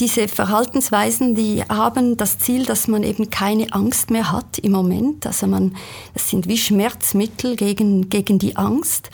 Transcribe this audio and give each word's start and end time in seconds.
diese 0.00 0.28
Verhaltensweisen, 0.28 1.34
die 1.34 1.62
haben 1.62 2.16
das 2.16 2.38
Ziel, 2.38 2.64
dass 2.64 2.88
man 2.88 3.02
eben 3.02 3.28
keine 3.28 3.72
Angst 3.72 4.10
mehr 4.10 4.32
hat 4.32 4.58
im 4.58 4.72
Moment. 4.72 5.26
Also 5.26 5.46
man, 5.46 5.76
das 6.14 6.30
sind 6.30 6.48
wie 6.48 6.56
Schmerzmittel 6.56 7.54
gegen, 7.54 8.08
gegen 8.08 8.38
die 8.38 8.56
Angst. 8.56 9.10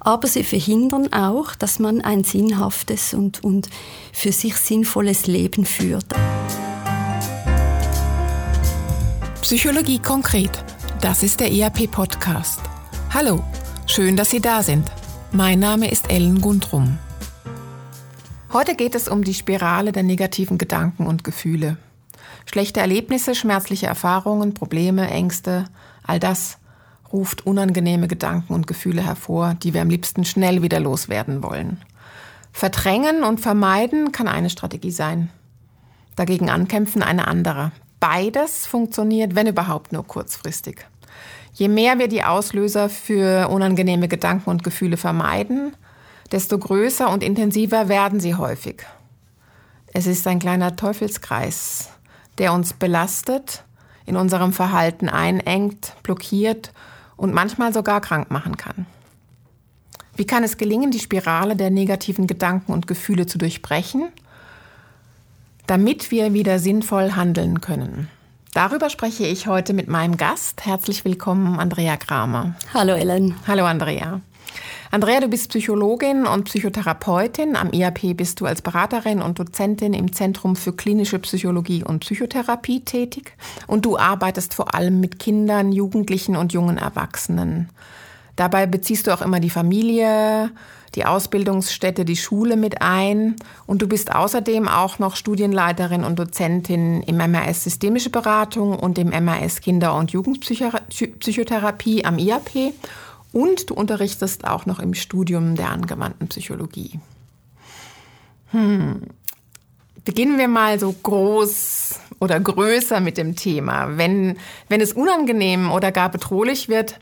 Aber 0.00 0.26
sie 0.26 0.42
verhindern 0.42 1.12
auch, 1.12 1.54
dass 1.54 1.78
man 1.78 2.00
ein 2.00 2.24
sinnhaftes 2.24 3.12
und, 3.12 3.44
und 3.44 3.68
für 4.12 4.32
sich 4.32 4.56
sinnvolles 4.56 5.26
Leben 5.26 5.66
führt. 5.66 6.06
Psychologie 9.42 9.98
konkret. 9.98 10.64
Das 11.02 11.22
ist 11.22 11.40
der 11.40 11.52
ERP-Podcast. 11.52 12.60
Hallo, 13.12 13.44
schön, 13.86 14.16
dass 14.16 14.30
Sie 14.30 14.40
da 14.40 14.62
sind. 14.62 14.90
Mein 15.32 15.60
Name 15.60 15.90
ist 15.90 16.10
Ellen 16.10 16.40
Gundrum. 16.40 16.98
Heute 18.52 18.74
geht 18.74 18.96
es 18.96 19.06
um 19.06 19.22
die 19.22 19.34
Spirale 19.34 19.92
der 19.92 20.02
negativen 20.02 20.58
Gedanken 20.58 21.06
und 21.06 21.22
Gefühle. 21.22 21.76
Schlechte 22.46 22.80
Erlebnisse, 22.80 23.36
schmerzliche 23.36 23.86
Erfahrungen, 23.86 24.54
Probleme, 24.54 25.08
Ängste, 25.08 25.66
all 26.02 26.18
das 26.18 26.58
ruft 27.12 27.46
unangenehme 27.46 28.08
Gedanken 28.08 28.52
und 28.52 28.66
Gefühle 28.66 29.06
hervor, 29.06 29.54
die 29.54 29.72
wir 29.72 29.82
am 29.82 29.88
liebsten 29.88 30.24
schnell 30.24 30.62
wieder 30.62 30.80
loswerden 30.80 31.44
wollen. 31.44 31.80
Verdrängen 32.50 33.22
und 33.22 33.40
vermeiden 33.40 34.10
kann 34.10 34.26
eine 34.26 34.50
Strategie 34.50 34.90
sein. 34.90 35.30
Dagegen 36.16 36.50
ankämpfen 36.50 37.04
eine 37.04 37.28
andere. 37.28 37.70
Beides 38.00 38.66
funktioniert, 38.66 39.36
wenn 39.36 39.46
überhaupt, 39.46 39.92
nur 39.92 40.04
kurzfristig. 40.04 40.86
Je 41.52 41.68
mehr 41.68 42.00
wir 42.00 42.08
die 42.08 42.24
Auslöser 42.24 42.88
für 42.88 43.48
unangenehme 43.48 44.08
Gedanken 44.08 44.50
und 44.50 44.64
Gefühle 44.64 44.96
vermeiden, 44.96 45.76
desto 46.32 46.58
größer 46.58 47.10
und 47.10 47.22
intensiver 47.22 47.88
werden 47.88 48.20
sie 48.20 48.34
häufig. 48.34 48.84
Es 49.92 50.06
ist 50.06 50.26
ein 50.26 50.38
kleiner 50.38 50.76
Teufelskreis, 50.76 51.90
der 52.38 52.52
uns 52.52 52.72
belastet, 52.72 53.64
in 54.06 54.16
unserem 54.16 54.52
Verhalten 54.52 55.08
einengt, 55.08 55.94
blockiert 56.02 56.72
und 57.16 57.34
manchmal 57.34 57.72
sogar 57.72 58.00
krank 58.00 58.30
machen 58.30 58.56
kann. 58.56 58.86
Wie 60.16 60.26
kann 60.26 60.44
es 60.44 60.56
gelingen, 60.56 60.90
die 60.90 60.98
Spirale 60.98 61.56
der 61.56 61.70
negativen 61.70 62.26
Gedanken 62.26 62.72
und 62.72 62.86
Gefühle 62.86 63.26
zu 63.26 63.38
durchbrechen, 63.38 64.08
damit 65.66 66.10
wir 66.10 66.32
wieder 66.32 66.58
sinnvoll 66.58 67.12
handeln 67.12 67.60
können? 67.60 68.08
Darüber 68.52 68.90
spreche 68.90 69.26
ich 69.26 69.46
heute 69.46 69.72
mit 69.72 69.88
meinem 69.88 70.16
Gast. 70.16 70.66
Herzlich 70.66 71.04
willkommen, 71.04 71.58
Andrea 71.60 71.96
Kramer. 71.96 72.54
Hallo 72.74 72.94
Ellen. 72.94 73.36
Hallo 73.46 73.64
Andrea. 73.64 74.20
Andrea, 74.92 75.20
du 75.20 75.28
bist 75.28 75.50
Psychologin 75.50 76.26
und 76.26 76.46
Psychotherapeutin. 76.46 77.54
Am 77.54 77.72
IAP 77.72 78.16
bist 78.16 78.40
du 78.40 78.46
als 78.46 78.60
Beraterin 78.60 79.22
und 79.22 79.38
Dozentin 79.38 79.94
im 79.94 80.12
Zentrum 80.12 80.56
für 80.56 80.72
klinische 80.72 81.20
Psychologie 81.20 81.84
und 81.84 82.00
Psychotherapie 82.00 82.80
tätig. 82.80 83.36
Und 83.68 83.84
du 83.84 83.96
arbeitest 83.96 84.52
vor 84.52 84.74
allem 84.74 84.98
mit 84.98 85.20
Kindern, 85.20 85.70
Jugendlichen 85.70 86.34
und 86.34 86.52
jungen 86.52 86.76
Erwachsenen. 86.76 87.68
Dabei 88.34 88.66
beziehst 88.66 89.06
du 89.06 89.14
auch 89.14 89.22
immer 89.22 89.38
die 89.38 89.50
Familie, 89.50 90.50
die 90.96 91.06
Ausbildungsstätte, 91.06 92.04
die 92.04 92.16
Schule 92.16 92.56
mit 92.56 92.82
ein. 92.82 93.36
Und 93.66 93.82
du 93.82 93.86
bist 93.86 94.12
außerdem 94.12 94.66
auch 94.66 94.98
noch 94.98 95.14
Studienleiterin 95.14 96.02
und 96.02 96.18
Dozentin 96.18 97.04
im 97.04 97.16
MRS 97.16 97.62
Systemische 97.62 98.10
Beratung 98.10 98.76
und 98.76 98.98
im 98.98 99.10
MRS 99.10 99.60
Kinder- 99.60 99.94
und 99.94 100.10
Jugendpsychotherapie 100.10 102.04
am 102.04 102.18
IAP 102.18 102.72
und 103.32 103.70
du 103.70 103.74
unterrichtest 103.74 104.46
auch 104.46 104.66
noch 104.66 104.78
im 104.78 104.94
Studium 104.94 105.54
der 105.54 105.70
angewandten 105.70 106.28
Psychologie. 106.28 106.98
Hm. 108.50 109.02
Beginnen 110.04 110.38
wir 110.38 110.48
mal 110.48 110.80
so 110.80 110.92
groß 110.92 112.00
oder 112.20 112.40
größer 112.40 113.00
mit 113.00 113.18
dem 113.18 113.36
Thema. 113.36 113.96
Wenn, 113.98 114.36
wenn 114.68 114.80
es 114.80 114.92
unangenehm 114.92 115.70
oder 115.70 115.92
gar 115.92 116.10
bedrohlich 116.10 116.68
wird, 116.68 116.98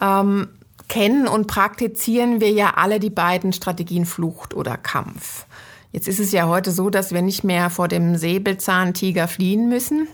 ähm, 0.00 0.48
kennen 0.88 1.28
und 1.28 1.46
praktizieren 1.46 2.40
wir 2.40 2.50
ja 2.50 2.74
alle 2.76 3.00
die 3.00 3.10
beiden 3.10 3.52
Strategien 3.52 4.06
Flucht 4.06 4.54
oder 4.54 4.76
Kampf. 4.76 5.46
Jetzt 5.92 6.08
ist 6.08 6.20
es 6.20 6.32
ja 6.32 6.46
heute 6.46 6.70
so, 6.70 6.90
dass 6.90 7.12
wir 7.12 7.22
nicht 7.22 7.44
mehr 7.44 7.70
vor 7.70 7.88
dem 7.88 8.16
Säbelzahntiger 8.16 9.28
fliehen 9.28 9.68
müssen, 9.68 10.06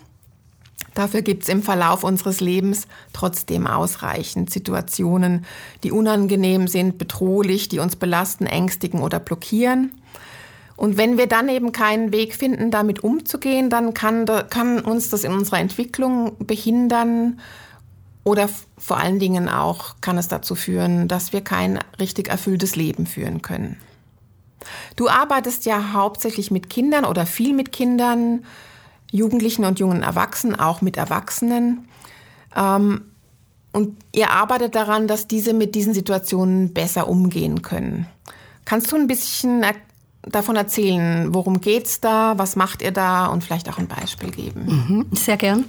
Dafür 0.95 1.23
gibt 1.23 1.43
es 1.43 1.49
im 1.49 1.63
Verlauf 1.63 2.05
unseres 2.05 2.41
Lebens 2.41 2.87
trotzdem 3.13 3.67
ausreichend 3.67 4.51
Situationen, 4.51 5.45
die 5.83 5.91
unangenehm 5.91 6.69
sind, 6.69 6.99
bedrohlich, 6.99 7.69
die 7.69 7.81
uns 7.81 7.97
belasten, 7.97 8.47
ängstigen 8.47 9.03
oder 9.03 9.19
blockieren. 9.19 9.91
Und 10.77 10.97
wenn 10.97 11.19
wir 11.19 11.27
dann 11.27 11.49
eben 11.49 11.73
keinen 11.73 12.13
Weg 12.13 12.35
finden, 12.35 12.71
damit 12.71 13.05
umzugehen, 13.05 13.71
dann 13.71 13.95
kann, 13.95 14.27
kann 14.51 14.81
uns 14.81 15.09
das 15.09 15.25
in 15.25 15.33
unserer 15.33 15.59
Entwicklung 15.59 16.37
behindern 16.39 17.41
oder 18.25 18.49
vor 18.79 18.97
allen 18.97 19.19
Dingen 19.19 19.49
auch 19.49 19.97
kann 20.01 20.17
es 20.19 20.29
dazu 20.29 20.55
führen, 20.55 21.09
dass 21.09 21.33
wir 21.33 21.43
kein 21.43 21.79
richtig 22.01 22.29
erfülltes 22.29 22.75
Leben 22.75 23.07
führen 23.07 23.43
können. 23.43 23.77
Du 24.97 25.09
arbeitest 25.09 25.67
ja 25.67 25.93
hauptsächlich 25.93 26.51
mit 26.51 26.71
Kindern 26.71 27.05
oder 27.05 27.27
viel 27.27 27.53
mit 27.53 27.71
Kindern. 27.71 28.45
Jugendlichen 29.15 29.65
und 29.65 29.79
jungen 29.79 30.03
Erwachsenen, 30.03 30.59
auch 30.59 30.83
mit 30.83 30.97
Erwachsenen. 30.97 31.87
Ähm, 32.57 33.03
und 33.73 33.97
ihr 34.13 34.31
arbeitet 34.31 34.75
daran, 34.75 35.07
dass 35.07 35.29
diese 35.29 35.55
mit 35.55 35.77
diesen 35.77 35.95
Situationen 35.95 36.75
besser 36.75 37.09
umgehen 37.09 37.63
können. 37.63 38.07
Kannst 38.65 38.91
du 38.91 38.97
ein 38.97 39.07
bisschen 39.07 39.65
davon 40.23 40.57
erzählen, 40.57 41.33
worum 41.33 41.61
geht's 41.61 42.01
da, 42.01 42.39
was 42.39 42.57
macht 42.57 42.83
ihr 42.83 42.91
da 42.91 43.27
und 43.27 43.45
vielleicht 43.45 43.69
auch 43.69 43.79
ein 43.79 43.87
Beispiel 43.87 44.33
geben? 44.33 44.65
Mhm, 44.67 45.07
sehr 45.17 45.37
gern. 45.37 45.65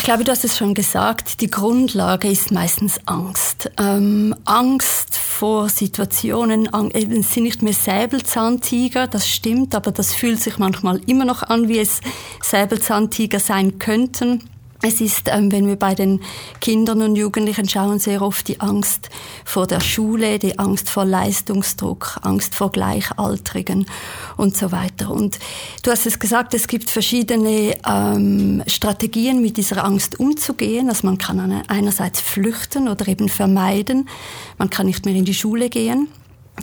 Ich 0.00 0.04
glaube, 0.04 0.24
du 0.24 0.32
hast 0.32 0.44
es 0.44 0.56
schon 0.56 0.72
gesagt, 0.72 1.42
die 1.42 1.50
Grundlage 1.50 2.26
ist 2.26 2.52
meistens 2.52 2.98
Angst. 3.04 3.70
Ähm, 3.78 4.34
Angst 4.46 5.18
vor 5.18 5.68
Situationen, 5.68 6.70
es 6.94 7.34
sind 7.34 7.42
nicht 7.42 7.60
mehr 7.60 7.74
Säbelzahntiger, 7.74 9.06
das 9.06 9.28
stimmt, 9.28 9.74
aber 9.74 9.92
das 9.92 10.14
fühlt 10.14 10.40
sich 10.40 10.56
manchmal 10.56 11.02
immer 11.06 11.26
noch 11.26 11.42
an, 11.42 11.68
wie 11.68 11.78
es 11.80 12.00
Säbelzahntiger 12.42 13.40
sein 13.40 13.78
könnten. 13.78 14.48
Es 14.82 15.00
ist, 15.00 15.28
ähm, 15.30 15.52
wenn 15.52 15.66
wir 15.66 15.76
bei 15.76 15.94
den 15.94 16.22
Kindern 16.60 17.02
und 17.02 17.14
Jugendlichen 17.14 17.68
schauen, 17.68 17.98
sehr 17.98 18.22
oft 18.22 18.48
die 18.48 18.60
Angst 18.60 19.10
vor 19.44 19.66
der 19.66 19.80
Schule, 19.80 20.38
die 20.38 20.58
Angst 20.58 20.88
vor 20.88 21.04
Leistungsdruck, 21.04 22.18
Angst 22.22 22.54
vor 22.54 22.72
Gleichaltrigen 22.72 23.86
und 24.38 24.56
so 24.56 24.72
weiter. 24.72 25.10
Und 25.10 25.38
du 25.82 25.90
hast 25.90 26.06
es 26.06 26.18
gesagt, 26.18 26.54
es 26.54 26.66
gibt 26.66 26.88
verschiedene 26.88 27.76
ähm, 27.86 28.62
Strategien, 28.66 29.42
mit 29.42 29.58
dieser 29.58 29.84
Angst 29.84 30.18
umzugehen. 30.18 30.88
Also 30.88 31.06
man 31.06 31.18
kann 31.18 31.62
einerseits 31.68 32.20
flüchten 32.20 32.88
oder 32.88 33.06
eben 33.06 33.28
vermeiden. 33.28 34.08
Man 34.56 34.70
kann 34.70 34.86
nicht 34.86 35.04
mehr 35.04 35.14
in 35.14 35.24
die 35.26 35.34
Schule 35.34 35.68
gehen 35.68 36.08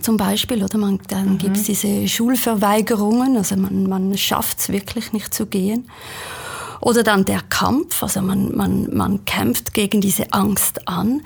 zum 0.01 0.17
Beispiel, 0.17 0.63
oder 0.63 0.77
man, 0.77 0.99
dann 1.07 1.33
mhm. 1.33 1.37
gibt 1.39 1.57
es 1.57 1.63
diese 1.63 2.07
Schulverweigerungen, 2.07 3.35
also 3.35 3.55
man, 3.55 3.87
man 3.87 4.17
schafft 4.17 4.59
es 4.59 4.69
wirklich 4.69 5.11
nicht 5.11 5.33
zu 5.33 5.47
gehen. 5.47 5.89
Oder 6.81 7.03
dann 7.03 7.25
der 7.25 7.41
Kampf, 7.41 8.03
also 8.03 8.21
man, 8.21 8.55
man, 8.55 8.95
man 8.95 9.25
kämpft 9.25 9.73
gegen 9.73 10.01
diese 10.01 10.33
Angst 10.33 10.87
an. 10.87 11.21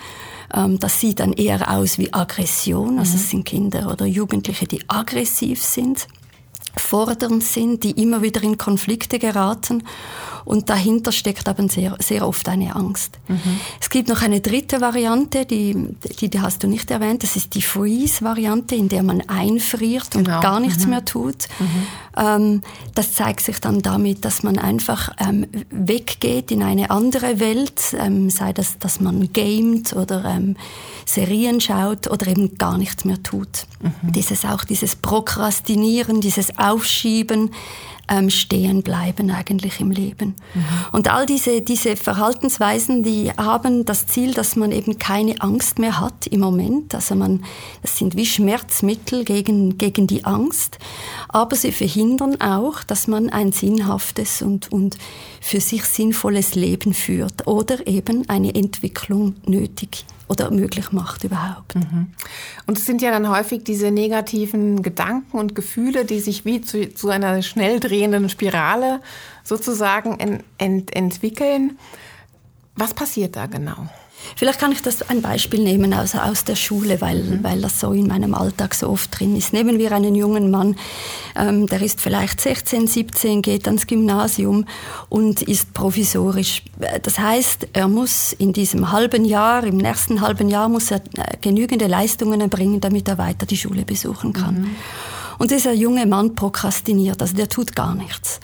Ähm, 0.53 0.79
das 0.79 0.99
sieht 0.99 1.19
dann 1.19 1.33
eher 1.33 1.69
aus 1.71 1.97
wie 1.97 2.13
Aggression, 2.13 2.99
also 2.99 3.15
es 3.15 3.23
mhm. 3.23 3.27
sind 3.27 3.45
Kinder 3.45 3.91
oder 3.91 4.05
Jugendliche, 4.05 4.67
die 4.67 4.87
aggressiv 4.89 5.61
sind 5.61 6.07
fordernd 6.77 7.43
sind, 7.43 7.83
die 7.83 8.01
immer 8.01 8.21
wieder 8.21 8.41
in 8.43 8.57
Konflikte 8.57 9.19
geraten. 9.19 9.83
Und 10.45 10.69
dahinter 10.69 11.11
steckt 11.11 11.47
aber 11.47 11.67
sehr, 11.69 11.95
sehr 11.99 12.27
oft 12.27 12.47
eine 12.49 12.75
Angst. 12.75 13.19
Mhm. 13.27 13.59
Es 13.79 13.89
gibt 13.89 14.09
noch 14.09 14.21
eine 14.21 14.41
dritte 14.41 14.81
Variante, 14.81 15.45
die, 15.45 15.95
die, 16.19 16.29
die 16.29 16.39
hast 16.39 16.63
du 16.63 16.67
nicht 16.67 16.89
erwähnt. 16.91 17.23
Das 17.23 17.35
ist 17.35 17.53
die 17.55 17.61
Freeze-Variante, 17.61 18.75
in 18.75 18.89
der 18.89 19.03
man 19.03 19.21
einfriert 19.27 20.15
und 20.15 20.25
genau. 20.25 20.41
gar 20.41 20.59
nichts 20.59 20.85
mhm. 20.85 20.89
mehr 20.89 21.05
tut. 21.05 21.47
Mhm. 21.59 21.87
Ähm, 22.17 22.61
das 22.95 23.13
zeigt 23.13 23.41
sich 23.41 23.59
dann 23.59 23.81
damit, 23.81 24.25
dass 24.25 24.43
man 24.43 24.57
einfach 24.57 25.11
ähm, 25.19 25.47
weggeht 25.69 26.51
in 26.51 26.63
eine 26.63 26.89
andere 26.89 27.39
Welt, 27.39 27.95
ähm, 27.97 28.29
sei 28.29 28.53
das, 28.53 28.77
dass 28.79 28.99
man 28.99 29.31
gamet 29.33 29.93
oder 29.93 30.25
ähm, 30.25 30.57
Serien 31.05 31.61
schaut 31.61 32.09
oder 32.09 32.27
eben 32.27 32.57
gar 32.57 32.77
nichts 32.77 33.05
mehr 33.05 33.21
tut. 33.21 33.65
Mhm. 33.81 34.11
Dieses 34.11 34.45
auch 34.45 34.63
dieses 34.63 34.95
Prokrastinieren, 34.95 36.21
dieses 36.21 36.57
Aufschieben, 36.57 37.51
ähm, 38.07 38.29
stehen 38.29 38.83
bleiben 38.83 39.31
eigentlich 39.31 39.79
im 39.79 39.91
Leben. 39.91 40.35
Mhm. 40.53 40.63
Und 40.91 41.11
all 41.11 41.25
diese, 41.25 41.61
diese 41.61 41.95
Verhaltensweisen, 41.95 43.03
die 43.03 43.31
haben 43.31 43.85
das 43.85 44.07
Ziel, 44.07 44.33
dass 44.33 44.55
man 44.55 44.71
eben 44.71 44.97
keine 44.99 45.41
Angst 45.41 45.79
mehr 45.79 45.99
hat 45.99 46.27
im 46.27 46.41
Moment. 46.41 46.93
Also 46.93 47.15
man, 47.15 47.43
das 47.81 47.97
sind 47.97 48.15
wie 48.15 48.25
Schmerzmittel 48.25 49.23
gegen, 49.23 49.77
gegen 49.77 50.07
die 50.07 50.25
Angst. 50.25 50.77
Aber 51.29 51.55
sie 51.55 51.71
verhindern 51.71 52.39
auch, 52.41 52.83
dass 52.83 53.07
man 53.07 53.29
ein 53.29 53.51
sinnhaftes 53.51 54.41
und, 54.41 54.71
und 54.71 54.97
für 55.39 55.61
sich 55.61 55.83
sinnvolles 55.85 56.55
Leben 56.55 56.93
führt 56.93 57.47
oder 57.47 57.87
eben 57.87 58.29
eine 58.29 58.53
Entwicklung 58.53 59.35
nötig 59.45 60.05
oder 60.31 60.49
möglich 60.49 60.93
macht 60.93 61.25
überhaupt. 61.25 61.75
Mhm. 61.75 62.13
Und 62.65 62.77
es 62.77 62.85
sind 62.85 63.01
ja 63.01 63.11
dann 63.11 63.29
häufig 63.29 63.65
diese 63.65 63.91
negativen 63.91 64.81
Gedanken 64.81 65.37
und 65.37 65.55
Gefühle, 65.55 66.05
die 66.05 66.21
sich 66.21 66.45
wie 66.45 66.61
zu, 66.61 66.93
zu 66.93 67.09
einer 67.09 67.41
schnell 67.41 67.81
drehenden 67.81 68.29
Spirale 68.29 69.01
sozusagen 69.43 70.19
ent, 70.21 70.45
ent, 70.57 70.95
entwickeln. 70.95 71.77
Was 72.75 72.93
passiert 72.93 73.35
da 73.35 73.47
genau? 73.47 73.89
Vielleicht 74.35 74.59
kann 74.59 74.71
ich 74.71 74.81
das 74.81 75.01
ein 75.09 75.21
Beispiel 75.21 75.61
nehmen 75.61 75.93
aus, 75.93 76.15
aus 76.15 76.43
der 76.43 76.55
Schule, 76.55 77.01
weil, 77.01 77.23
mhm. 77.23 77.43
weil 77.43 77.61
das 77.61 77.79
so 77.79 77.91
in 77.91 78.07
meinem 78.07 78.33
Alltag 78.33 78.73
so 78.75 78.89
oft 78.89 79.19
drin 79.19 79.35
ist. 79.35 79.53
Nehmen 79.53 79.77
wir 79.79 79.91
einen 79.91 80.15
jungen 80.15 80.51
Mann, 80.51 80.75
ähm, 81.35 81.67
der 81.67 81.81
ist 81.81 82.01
vielleicht 82.01 82.41
16, 82.41 82.87
17, 82.87 83.41
geht 83.41 83.67
ans 83.67 83.87
Gymnasium 83.87 84.65
und 85.09 85.41
ist 85.41 85.73
provisorisch. 85.73 86.63
Das 87.03 87.19
heißt, 87.19 87.69
er 87.73 87.87
muss 87.87 88.33
in 88.33 88.53
diesem 88.53 88.91
halben 88.91 89.25
Jahr, 89.25 89.63
im 89.63 89.77
nächsten 89.77 90.21
halben 90.21 90.49
Jahr, 90.49 90.69
muss 90.69 90.91
er 90.91 90.97
äh, 90.97 91.37
genügende 91.41 91.87
Leistungen 91.87 92.41
erbringen, 92.41 92.81
damit 92.81 93.07
er 93.07 93.17
weiter 93.17 93.45
die 93.45 93.57
Schule 93.57 93.83
besuchen 93.83 94.33
kann. 94.33 94.61
Mhm. 94.61 94.75
Und 95.37 95.49
dieser 95.49 95.73
junge 95.73 96.05
Mann 96.05 96.35
prokrastiniert, 96.35 97.21
also 97.21 97.35
der 97.35 97.49
tut 97.49 97.75
gar 97.75 97.95
nichts. 97.95 98.39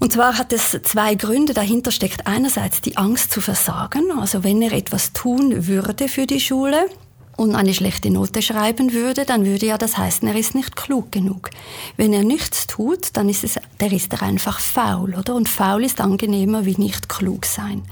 Und 0.00 0.12
zwar 0.12 0.38
hat 0.38 0.52
es 0.52 0.78
zwei 0.84 1.14
Gründe. 1.14 1.54
Dahinter 1.54 1.90
steckt 1.90 2.26
einerseits 2.26 2.80
die 2.80 2.96
Angst 2.96 3.32
zu 3.32 3.40
versagen. 3.40 4.12
Also 4.18 4.44
wenn 4.44 4.62
er 4.62 4.72
etwas 4.72 5.12
tun 5.12 5.66
würde 5.66 6.08
für 6.08 6.26
die 6.26 6.40
Schule 6.40 6.86
und 7.36 7.54
eine 7.54 7.74
schlechte 7.74 8.10
Note 8.10 8.42
schreiben 8.42 8.92
würde, 8.92 9.24
dann 9.24 9.44
würde 9.44 9.66
ja 9.66 9.78
das 9.78 9.96
heißen, 9.96 10.26
er 10.26 10.36
ist 10.36 10.54
nicht 10.54 10.76
klug 10.76 11.10
genug. 11.12 11.50
Wenn 11.96 12.12
er 12.12 12.24
nichts 12.24 12.66
tut, 12.66 13.16
dann 13.16 13.28
ist 13.28 13.44
es, 13.44 13.58
der 13.80 13.92
ist 13.92 14.12
er 14.12 14.22
einfach 14.22 14.60
faul, 14.60 15.14
oder? 15.14 15.34
Und 15.34 15.48
faul 15.48 15.84
ist 15.84 16.00
angenehmer 16.00 16.64
wie 16.64 16.76
nicht 16.76 17.08
klug 17.08 17.44
sein. 17.44 17.82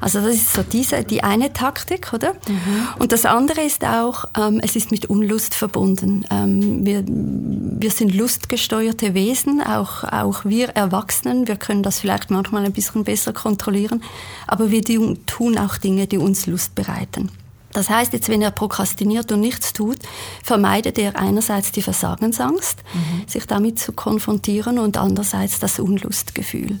Also 0.00 0.20
das 0.20 0.34
ist 0.34 0.52
so 0.54 0.62
diese, 0.62 1.04
die 1.04 1.22
eine 1.22 1.52
Taktik, 1.52 2.12
oder? 2.12 2.32
Mhm. 2.32 2.88
Und 2.98 3.12
das 3.12 3.26
andere 3.26 3.60
ist 3.60 3.84
auch, 3.84 4.24
ähm, 4.38 4.60
es 4.62 4.76
ist 4.76 4.90
mit 4.90 5.06
Unlust 5.06 5.54
verbunden. 5.54 6.24
Ähm, 6.30 6.84
wir, 6.86 7.04
wir 7.06 7.90
sind 7.90 8.14
lustgesteuerte 8.14 9.14
Wesen, 9.14 9.60
auch, 9.60 10.04
auch 10.04 10.44
wir 10.44 10.70
Erwachsenen. 10.70 11.46
Wir 11.46 11.56
können 11.56 11.82
das 11.82 12.00
vielleicht 12.00 12.30
manchmal 12.30 12.64
ein 12.64 12.72
bisschen 12.72 13.04
besser 13.04 13.32
kontrollieren, 13.32 14.02
aber 14.46 14.70
wir 14.70 14.82
tun 15.26 15.58
auch 15.58 15.76
Dinge, 15.76 16.06
die 16.06 16.18
uns 16.18 16.46
Lust 16.46 16.74
bereiten. 16.74 17.30
Das 17.72 17.88
heißt, 17.88 18.12
jetzt, 18.12 18.28
wenn 18.28 18.42
er 18.42 18.50
prokrastiniert 18.50 19.30
und 19.30 19.40
nichts 19.40 19.72
tut, 19.72 19.98
vermeidet 20.42 20.98
er 20.98 21.16
einerseits 21.16 21.70
die 21.70 21.82
Versagensangst, 21.82 22.78
mhm. 22.92 23.28
sich 23.28 23.46
damit 23.46 23.78
zu 23.78 23.92
konfrontieren, 23.92 24.78
und 24.78 24.96
andererseits 24.96 25.60
das 25.60 25.78
Unlustgefühl. 25.78 26.80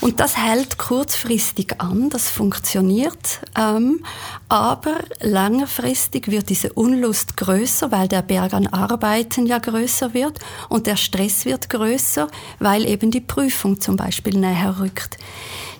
Und 0.00 0.20
das 0.20 0.36
hält 0.36 0.78
kurzfristig 0.78 1.80
an, 1.80 2.10
das 2.10 2.28
funktioniert, 2.28 3.40
ähm, 3.58 4.04
aber 4.48 4.96
längerfristig 5.20 6.28
wird 6.28 6.50
diese 6.50 6.72
Unlust 6.72 7.36
größer, 7.36 7.92
weil 7.92 8.08
der 8.08 8.22
Berg 8.22 8.52
an 8.52 8.66
Arbeiten 8.66 9.46
ja 9.46 9.58
größer 9.58 10.12
wird 10.12 10.40
und 10.68 10.86
der 10.86 10.96
Stress 10.96 11.44
wird 11.44 11.70
größer, 11.70 12.28
weil 12.58 12.84
eben 12.84 13.10
die 13.10 13.20
Prüfung 13.20 13.80
zum 13.80 13.96
Beispiel 13.96 14.36
näher 14.36 14.80
rückt. 14.80 15.18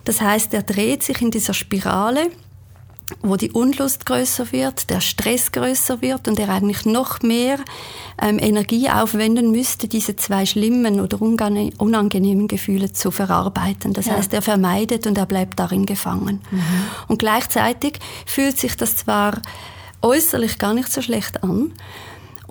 Das 0.05 0.21
heißt, 0.21 0.55
er 0.55 0.63
dreht 0.63 1.03
sich 1.03 1.21
in 1.21 1.31
dieser 1.31 1.55
Spirale 1.55 2.31
wo 3.21 3.37
die 3.37 3.51
Unlust 3.51 4.07
größer 4.07 4.53
wird, 4.53 4.91
der 4.91 5.01
Stress 5.01 5.53
größer 5.53 6.01
wird 6.01 6.29
und 6.29 6.39
er 6.39 6.49
eigentlich 6.49 6.85
noch 6.85 7.23
mehr 7.23 7.59
ähm, 8.21 8.39
Energie 8.39 8.89
aufwenden 8.89 9.53
müsste, 9.53 9.89
diese 9.89 10.17
zwei 10.17 10.47
schlimmen 10.47 11.01
oder 11.01 11.21
unangenehmen 11.21 12.49
Gefühle 12.49 12.93
zu 12.93 13.11
verarbeiten. 13.11 13.93
Das 13.93 14.07
ja. 14.07 14.17
heißt, 14.17 14.33
er 14.33 14.43
vermeidet 14.43 15.07
und 15.07 15.19
er 15.19 15.27
bleibt 15.27 15.59
darin 15.59 15.87
gefangen. 15.87 16.41
Mhm. 16.51 16.63
Und 17.09 17.19
gleichzeitig 17.19 17.99
fühlt 18.27 18.59
sich 18.59 18.77
das 18.77 18.97
zwar 18.97 19.41
äußerlich 20.01 20.59
gar 20.59 20.75
nicht 20.75 20.93
so 20.93 21.03
schlecht 21.03 21.43
an, 21.43 21.73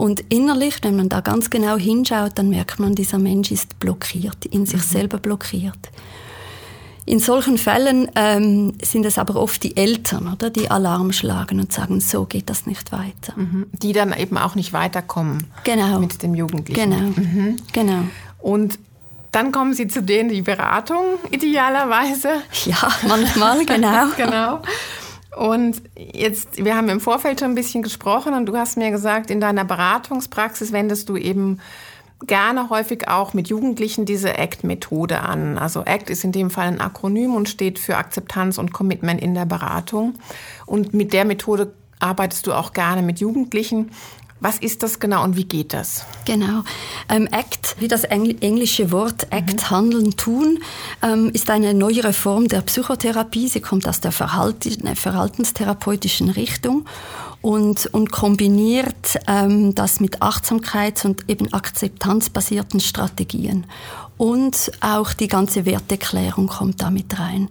und 0.01 0.21
innerlich, 0.29 0.77
wenn 0.81 0.95
man 0.95 1.09
da 1.09 1.21
ganz 1.21 1.51
genau 1.51 1.77
hinschaut, 1.77 2.31
dann 2.35 2.49
merkt 2.49 2.79
man, 2.79 2.95
dieser 2.95 3.19
Mensch 3.19 3.51
ist 3.51 3.77
blockiert, 3.79 4.45
in 4.45 4.65
sich 4.65 4.81
mhm. 4.81 4.93
selber 4.93 5.17
blockiert. 5.19 5.91
In 7.11 7.19
solchen 7.19 7.57
Fällen 7.57 8.09
ähm, 8.15 8.71
sind 8.81 9.05
es 9.05 9.17
aber 9.17 9.35
oft 9.35 9.61
die 9.63 9.75
Eltern, 9.75 10.31
oder, 10.31 10.49
die 10.49 10.71
Alarm 10.71 11.11
schlagen 11.11 11.59
und 11.59 11.73
sagen, 11.73 11.99
so 11.99 12.23
geht 12.23 12.49
das 12.49 12.65
nicht 12.65 12.93
weiter. 12.93 13.33
Mhm. 13.35 13.65
Die 13.73 13.91
dann 13.91 14.17
eben 14.17 14.37
auch 14.37 14.55
nicht 14.55 14.71
weiterkommen 14.71 15.47
genau. 15.65 15.99
mit 15.99 16.23
dem 16.23 16.35
Jugendlichen. 16.35 16.89
Genau, 16.89 17.01
mhm. 17.01 17.57
genau. 17.73 18.03
Und 18.39 18.79
dann 19.33 19.51
kommen 19.51 19.73
Sie 19.73 19.89
zu 19.89 20.01
denen 20.01 20.29
die 20.29 20.41
Beratung 20.41 21.03
idealerweise. 21.31 22.29
Ja, 22.63 22.89
manchmal, 23.05 23.65
genau. 23.65 24.05
genau. 24.15 24.61
Und 25.35 25.81
jetzt, 25.97 26.63
wir 26.63 26.77
haben 26.77 26.87
im 26.87 27.01
Vorfeld 27.01 27.41
schon 27.41 27.49
ein 27.49 27.55
bisschen 27.55 27.83
gesprochen 27.83 28.33
und 28.33 28.45
du 28.45 28.55
hast 28.55 28.77
mir 28.77 28.89
gesagt, 28.89 29.29
in 29.29 29.41
deiner 29.41 29.65
Beratungspraxis 29.65 30.71
wendest 30.71 31.09
du 31.09 31.17
eben 31.17 31.59
gerne 32.27 32.69
häufig 32.69 33.07
auch 33.07 33.33
mit 33.33 33.49
Jugendlichen 33.49 34.05
diese 34.05 34.37
ACT-Methode 34.37 35.21
an. 35.21 35.57
Also 35.57 35.81
ACT 35.81 36.09
ist 36.09 36.23
in 36.23 36.31
dem 36.31 36.49
Fall 36.49 36.67
ein 36.67 36.81
Akronym 36.81 37.35
und 37.35 37.49
steht 37.49 37.79
für 37.79 37.97
Akzeptanz 37.97 38.57
und 38.57 38.73
Commitment 38.73 39.21
in 39.21 39.33
der 39.33 39.45
Beratung. 39.45 40.15
Und 40.65 40.93
mit 40.93 41.13
der 41.13 41.25
Methode 41.25 41.73
arbeitest 41.99 42.47
du 42.47 42.53
auch 42.53 42.73
gerne 42.73 43.01
mit 43.01 43.19
Jugendlichen. 43.19 43.91
Was 44.41 44.57
ist 44.57 44.81
das 44.81 44.99
genau 44.99 45.23
und 45.23 45.37
wie 45.37 45.45
geht 45.45 45.71
das? 45.71 46.03
Genau. 46.25 46.63
Ähm, 47.09 47.29
ACT, 47.31 47.75
wie 47.77 47.87
das 47.87 48.05
englische 48.05 48.91
Wort 48.91 49.31
ACT, 49.31 49.53
mhm. 49.53 49.69
Handeln, 49.69 50.17
Tun, 50.17 50.57
ähm, 51.03 51.29
ist 51.31 51.51
eine 51.51 51.75
neuere 51.75 52.11
Form 52.11 52.47
der 52.47 52.61
Psychotherapie. 52.61 53.47
Sie 53.47 53.61
kommt 53.61 53.87
aus 53.87 54.01
der 54.01 54.11
verhaltenstherapeutischen 54.11 56.29
Richtung 56.29 56.85
und, 57.41 57.85
und 57.93 58.11
kombiniert 58.11 59.19
ähm, 59.27 59.75
das 59.75 59.99
mit 59.99 60.23
Achtsamkeits- 60.23 61.05
und 61.05 61.29
eben 61.29 61.53
akzeptanzbasierten 61.53 62.79
Strategien. 62.79 63.67
Und 64.21 64.71
auch 64.81 65.13
die 65.13 65.27
ganze 65.27 65.65
Werteklärung 65.65 66.45
kommt 66.45 66.83
damit 66.83 67.17
rein. 67.17 67.49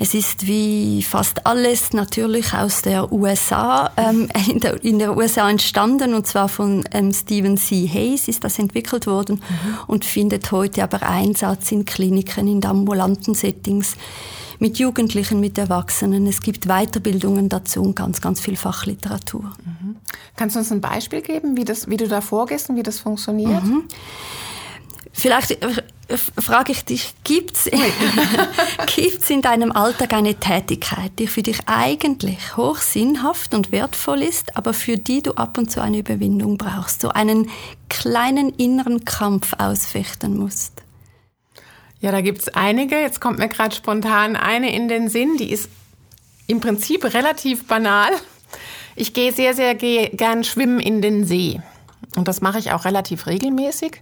Es 0.00 0.14
ist 0.14 0.48
wie 0.48 1.04
fast 1.04 1.46
alles 1.46 1.92
natürlich 1.92 2.54
aus 2.54 2.82
der 2.82 3.12
USA, 3.12 3.92
ähm, 3.96 4.28
in, 4.48 4.58
der, 4.58 4.82
in 4.82 4.98
der 4.98 5.16
USA 5.16 5.48
entstanden, 5.48 6.14
und 6.14 6.26
zwar 6.26 6.48
von 6.48 6.82
ähm, 6.90 7.12
Stephen 7.12 7.56
C. 7.56 7.88
Hayes 7.88 8.26
ist 8.26 8.42
das 8.42 8.58
entwickelt 8.58 9.06
worden 9.06 9.36
mhm. 9.36 9.78
und 9.86 10.04
findet 10.04 10.50
heute 10.50 10.82
aber 10.82 11.04
Einsatz 11.04 11.70
in 11.70 11.84
Kliniken, 11.84 12.48
in 12.48 12.64
ambulanten 12.64 13.36
Settings 13.36 13.94
mit 14.58 14.80
Jugendlichen, 14.80 15.38
mit 15.38 15.56
Erwachsenen. 15.56 16.26
Es 16.26 16.40
gibt 16.40 16.66
Weiterbildungen 16.66 17.48
dazu 17.48 17.80
und 17.80 17.94
ganz, 17.94 18.20
ganz 18.20 18.40
viel 18.40 18.56
Fachliteratur. 18.56 19.52
Mhm. 19.64 19.94
Kannst 20.34 20.56
du 20.56 20.58
uns 20.58 20.72
ein 20.72 20.80
Beispiel 20.80 21.20
geben, 21.20 21.56
wie, 21.56 21.64
das, 21.64 21.88
wie 21.88 21.96
du 21.96 22.08
da 22.08 22.20
vorgehst 22.20 22.70
und 22.70 22.74
wie 22.74 22.82
das 22.82 22.98
funktioniert? 22.98 23.62
Mhm. 23.62 23.84
Vielleicht 25.12 25.50
äh, 25.62 25.82
frage 26.16 26.72
ich 26.72 26.84
dich, 26.84 27.14
gibt's, 27.24 27.68
gibt's 28.96 29.28
in 29.28 29.42
deinem 29.42 29.72
Alltag 29.72 30.14
eine 30.14 30.34
Tätigkeit, 30.34 31.12
die 31.18 31.26
für 31.26 31.42
dich 31.42 31.60
eigentlich 31.66 32.56
hoch 32.56 32.78
sinnhaft 32.78 33.54
und 33.54 33.72
wertvoll 33.72 34.22
ist, 34.22 34.56
aber 34.56 34.72
für 34.72 34.96
die 34.96 35.22
du 35.22 35.32
ab 35.32 35.58
und 35.58 35.70
zu 35.70 35.82
eine 35.82 35.98
Überwindung 35.98 36.56
brauchst, 36.56 37.02
so 37.02 37.10
einen 37.10 37.50
kleinen 37.90 38.54
inneren 38.54 39.04
Kampf 39.04 39.52
ausfechten 39.58 40.38
musst? 40.38 40.82
Ja, 42.00 42.12
da 42.12 42.20
gibt's 42.20 42.48
einige. 42.48 42.98
Jetzt 42.98 43.20
kommt 43.20 43.38
mir 43.38 43.48
gerade 43.48 43.74
spontan 43.74 44.36
eine 44.36 44.74
in 44.74 44.88
den 44.88 45.08
Sinn, 45.08 45.36
die 45.36 45.50
ist 45.50 45.68
im 46.46 46.60
Prinzip 46.60 47.04
relativ 47.04 47.66
banal. 47.66 48.10
Ich 48.96 49.12
gehe 49.12 49.32
sehr, 49.32 49.54
sehr 49.54 49.74
gern 49.74 50.42
schwimmen 50.42 50.80
in 50.80 51.02
den 51.02 51.24
See. 51.24 51.60
Und 52.16 52.28
das 52.28 52.40
mache 52.40 52.58
ich 52.58 52.72
auch 52.72 52.84
relativ 52.84 53.26
regelmäßig. 53.26 54.00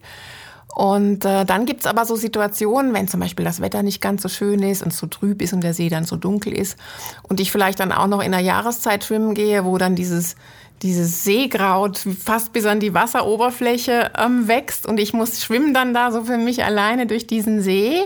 Und 0.76 1.25
äh, 1.25 1.47
dann 1.47 1.64
gibt's 1.64 1.87
aber 1.87 2.04
so 2.04 2.16
Situationen, 2.16 2.92
wenn 2.92 3.09
zum 3.09 3.18
Beispiel 3.18 3.47
das 3.47 3.62
Wetter 3.62 3.83
nicht 3.83 4.02
ganz 4.02 4.21
so 4.21 4.28
schön 4.28 4.62
ist 4.62 4.83
und 4.83 4.92
so 4.92 5.06
trüb 5.06 5.40
ist 5.40 5.54
und 5.54 5.62
der 5.62 5.73
See 5.73 5.88
dann 5.88 6.04
so 6.04 6.16
dunkel 6.16 6.52
ist 6.52 6.76
und 7.23 7.40
ich 7.40 7.50
vielleicht 7.50 7.80
dann 7.80 7.92
auch 7.92 8.09
noch 8.09 8.23
in 8.23 8.33
der 8.33 8.42
Jahreszeit 8.42 9.02
schwimmen 9.02 9.33
gehe, 9.33 9.64
wo 9.64 9.78
dann 9.78 9.97
dieses 9.97 10.37
dieses 10.83 11.25
Seekraut 11.25 11.97
fast 11.97 12.52
bis 12.52 12.66
an 12.66 12.78
die 12.78 12.92
Wasseroberfläche 12.92 14.11
ähm, 14.18 14.49
wächst 14.49 14.85
und 14.85 15.00
ich 15.00 15.14
muss 15.14 15.42
schwimmen 15.42 15.73
dann 15.73 15.95
da 15.95 16.12
so 16.12 16.25
für 16.25 16.37
mich 16.37 16.62
alleine 16.62 17.06
durch 17.06 17.26
diesen 17.26 17.62
See, 17.62 18.02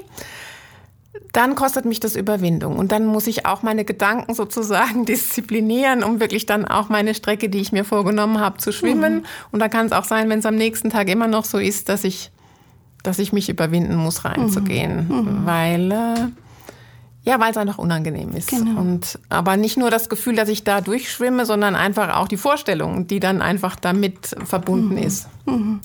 dann 1.32 1.56
kostet 1.56 1.86
mich 1.86 1.98
das 1.98 2.14
Überwindung. 2.14 2.76
Und 2.76 2.92
dann 2.92 3.04
muss 3.04 3.26
ich 3.26 3.46
auch 3.46 3.62
meine 3.62 3.84
Gedanken 3.84 4.32
sozusagen 4.32 5.04
disziplinieren, 5.06 6.04
um 6.04 6.20
wirklich 6.20 6.46
dann 6.46 6.64
auch 6.66 6.88
meine 6.88 7.14
Strecke, 7.14 7.48
die 7.48 7.58
ich 7.58 7.72
mir 7.72 7.84
vorgenommen 7.84 8.38
habe, 8.38 8.58
zu 8.58 8.70
schwimmen. 8.70 9.14
Mhm. 9.14 9.24
Und 9.50 9.58
da 9.58 9.68
kann 9.68 9.86
es 9.86 9.92
auch 9.92 10.04
sein, 10.04 10.28
wenn 10.28 10.38
es 10.38 10.46
am 10.46 10.54
nächsten 10.54 10.88
Tag 10.88 11.08
immer 11.08 11.26
noch 11.26 11.44
so 11.44 11.58
ist, 11.58 11.88
dass 11.88 12.04
ich, 12.04 12.30
dass 13.02 13.18
ich 13.18 13.32
mich 13.32 13.48
überwinden 13.48 13.96
muss, 13.96 14.24
reinzugehen. 14.24 15.06
Mhm. 15.08 15.16
mhm. 15.16 15.46
Weil 15.46 15.92
äh, 15.92 16.28
ja, 17.22 17.38
weil 17.38 17.50
es 17.50 17.58
einfach 17.58 17.78
unangenehm 17.78 18.34
ist. 18.34 18.48
Genau. 18.48 18.80
Und, 18.80 19.18
aber 19.28 19.58
nicht 19.58 19.76
nur 19.76 19.90
das 19.90 20.08
Gefühl, 20.08 20.36
dass 20.36 20.48
ich 20.48 20.64
da 20.64 20.80
durchschwimme, 20.80 21.44
sondern 21.44 21.74
einfach 21.74 22.16
auch 22.16 22.28
die 22.28 22.38
Vorstellung, 22.38 23.06
die 23.08 23.20
dann 23.20 23.42
einfach 23.42 23.76
damit 23.76 24.34
verbunden 24.44 24.94
mhm. 24.94 25.02
ist. 25.02 25.28
Mhm. 25.44 25.80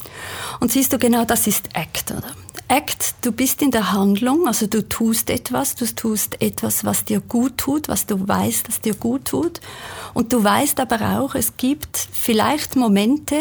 Und 0.62 0.72
siehst 0.72 0.94
du, 0.94 0.98
genau 0.98 1.26
das 1.26 1.46
ist 1.46 1.70
Act, 1.74 2.12
oder? 2.12 2.32
Act, 2.68 3.14
du 3.22 3.32
bist 3.32 3.62
in 3.62 3.70
der 3.70 3.92
Handlung, 3.92 4.48
also 4.48 4.66
du 4.66 4.88
tust 4.88 5.30
etwas, 5.30 5.76
du 5.76 5.86
tust 5.86 6.42
etwas, 6.42 6.84
was 6.84 7.06
dir 7.06 7.20
gut 7.20 7.58
tut, 7.58 7.88
was 7.88 8.08
du 8.08 8.28
weißt, 8.28 8.68
dass 8.68 8.82
dir 8.82 8.96
gut 8.96 9.26
tut. 9.26 9.62
Und 10.16 10.34
du 10.34 10.44
weißt 10.44 10.80
aber 10.80 11.20
auch, 11.20 11.36
es 11.36 11.58
gibt 11.58 11.96
vielleicht 12.12 12.76
Momente 12.76 13.36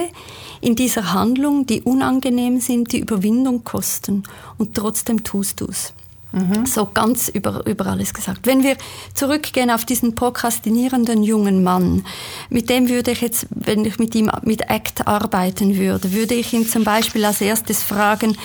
in 0.61 0.77
dieser 0.77 1.15
Handlung, 1.15 1.65
die 1.65 1.81
unangenehm 1.83 2.61
sind, 2.61 2.93
die 2.93 3.01
Überwindung 3.01 3.65
kosten. 3.65 4.25
Und 4.59 4.75
trotzdem 4.75 5.25
tust 5.25 5.63
du 5.63 5.67
es. 5.67 5.95
Mhm. 6.33 6.67
So 6.67 6.87
ganz 6.93 7.29
über, 7.29 7.65
über 7.65 7.87
alles 7.87 8.13
gesagt. 8.13 8.41
Wenn 8.45 8.63
wir 8.63 8.77
zurückgehen 9.15 9.71
auf 9.71 9.85
diesen 9.85 10.17
prokrastinierenden 10.17 11.23
jungen 11.23 11.63
Mann, 11.63 12.05
mit 12.51 12.69
dem 12.69 12.89
würde 12.89 13.13
ich 13.13 13.21
jetzt, 13.21 13.47
wenn 13.51 13.85
ich 13.85 13.99
mit 13.99 14.15
ihm 14.17 14.31
mit 14.43 14.69
ACT 14.69 15.07
arbeiten 15.07 15.77
würde, 15.77 16.13
würde 16.13 16.35
ich 16.35 16.53
ihn 16.53 16.69
zum 16.69 16.83
Beispiel 16.83 17.25
als 17.25 17.41
erstes 17.41 17.85
fragen, 17.85 18.37